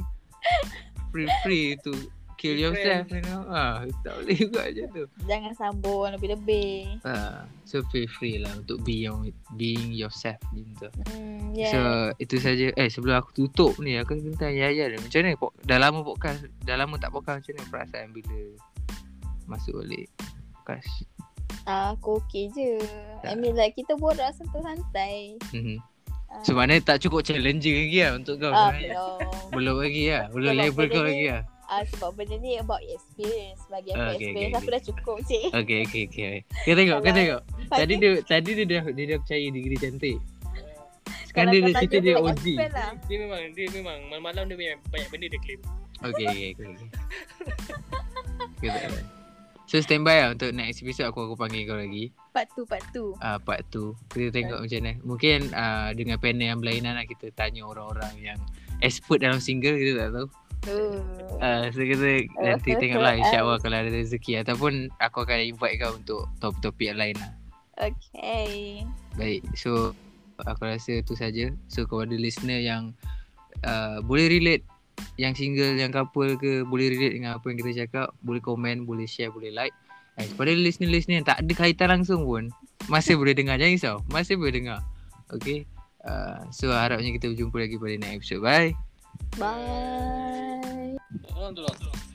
[1.15, 1.95] feel free to
[2.35, 6.99] kill Be yourself you know ah tak boleh juga je tu Jangan sambung lebih-lebih.
[7.07, 9.15] ah so feel free lah untuk be your,
[9.55, 11.71] being yourself gitu Hmm, yeah.
[11.71, 11.79] So
[12.17, 15.77] itu saja Eh sebelum aku tutup ni Aku nak tanya Yaya ni Macam mana Dah
[15.79, 18.35] lama podcast Dah lama tak podcast Macam mana perasaan bila
[19.45, 20.07] Masuk balik
[20.55, 21.05] Podcast
[21.61, 22.81] Ah, aku okey je.
[23.21, 25.37] I mean like kita borak santai-santai.
[25.51, 25.77] mm-hmm.
[26.25, 28.89] Ah, So mana tak cukup challenging lagi lah Untuk kau ah, sebenarnya.
[28.89, 29.19] belum.
[29.53, 33.61] Belum lagi lah Belum level benda kau lagi lah Ah, sebab benda ni about experience.
[33.67, 35.43] Bagi aku Ah, okay, experience okay, aku dah cukup cik.
[35.61, 37.41] Okay okay okay Kita tengok Kita Kalau- tengok
[37.79, 40.17] Tadi dia Tadi dia dah Dia dah percaya degree cantik
[41.23, 42.91] Sekarang dia kau dah cerita dia banyak OG lah.
[43.05, 45.61] Dia memang dia memang malam-malam dia banyak, banyak benda dia claim.
[46.01, 46.67] Okay okay okay,
[48.59, 49.20] okay.
[49.71, 52.11] So standby lah Untuk next episode Aku aku panggil kau lagi.
[52.35, 53.15] Part tu, part tu.
[53.23, 54.93] uh, part tu kita tengok macam mana.
[54.99, 58.39] Mungkin uh, dengan panel yang berlainan lah kita tanya orang-orang yang
[58.83, 60.27] expert dalam single kita tak tahu.
[60.67, 60.99] Uh.
[61.39, 64.43] uh, so kita nanti tengoklah insyaAllah kalau ada rezeki.
[64.43, 67.31] Ataupun aku akan invite kau untuk topik-topik yang lain lah.
[67.81, 68.85] Okay.
[69.17, 69.95] baik so
[70.43, 71.51] aku rasa tu saja.
[71.71, 72.91] So kepada listener yang
[73.63, 74.67] uh, boleh relate
[75.19, 79.05] yang single yang couple ke boleh relate dengan apa yang kita cakap boleh komen boleh
[79.05, 79.75] share boleh like
[80.19, 82.51] Eh, kepada listener-listener yang tak ada kaitan langsung pun
[82.91, 84.83] Masih boleh dengar Jangan risau Masih boleh dengar
[85.31, 85.63] Okay
[86.03, 88.75] uh, So harapnya kita berjumpa lagi pada next episode Bye
[89.39, 90.99] Bye.
[91.31, 91.51] Lah.
[91.55, 92.10] tu lah.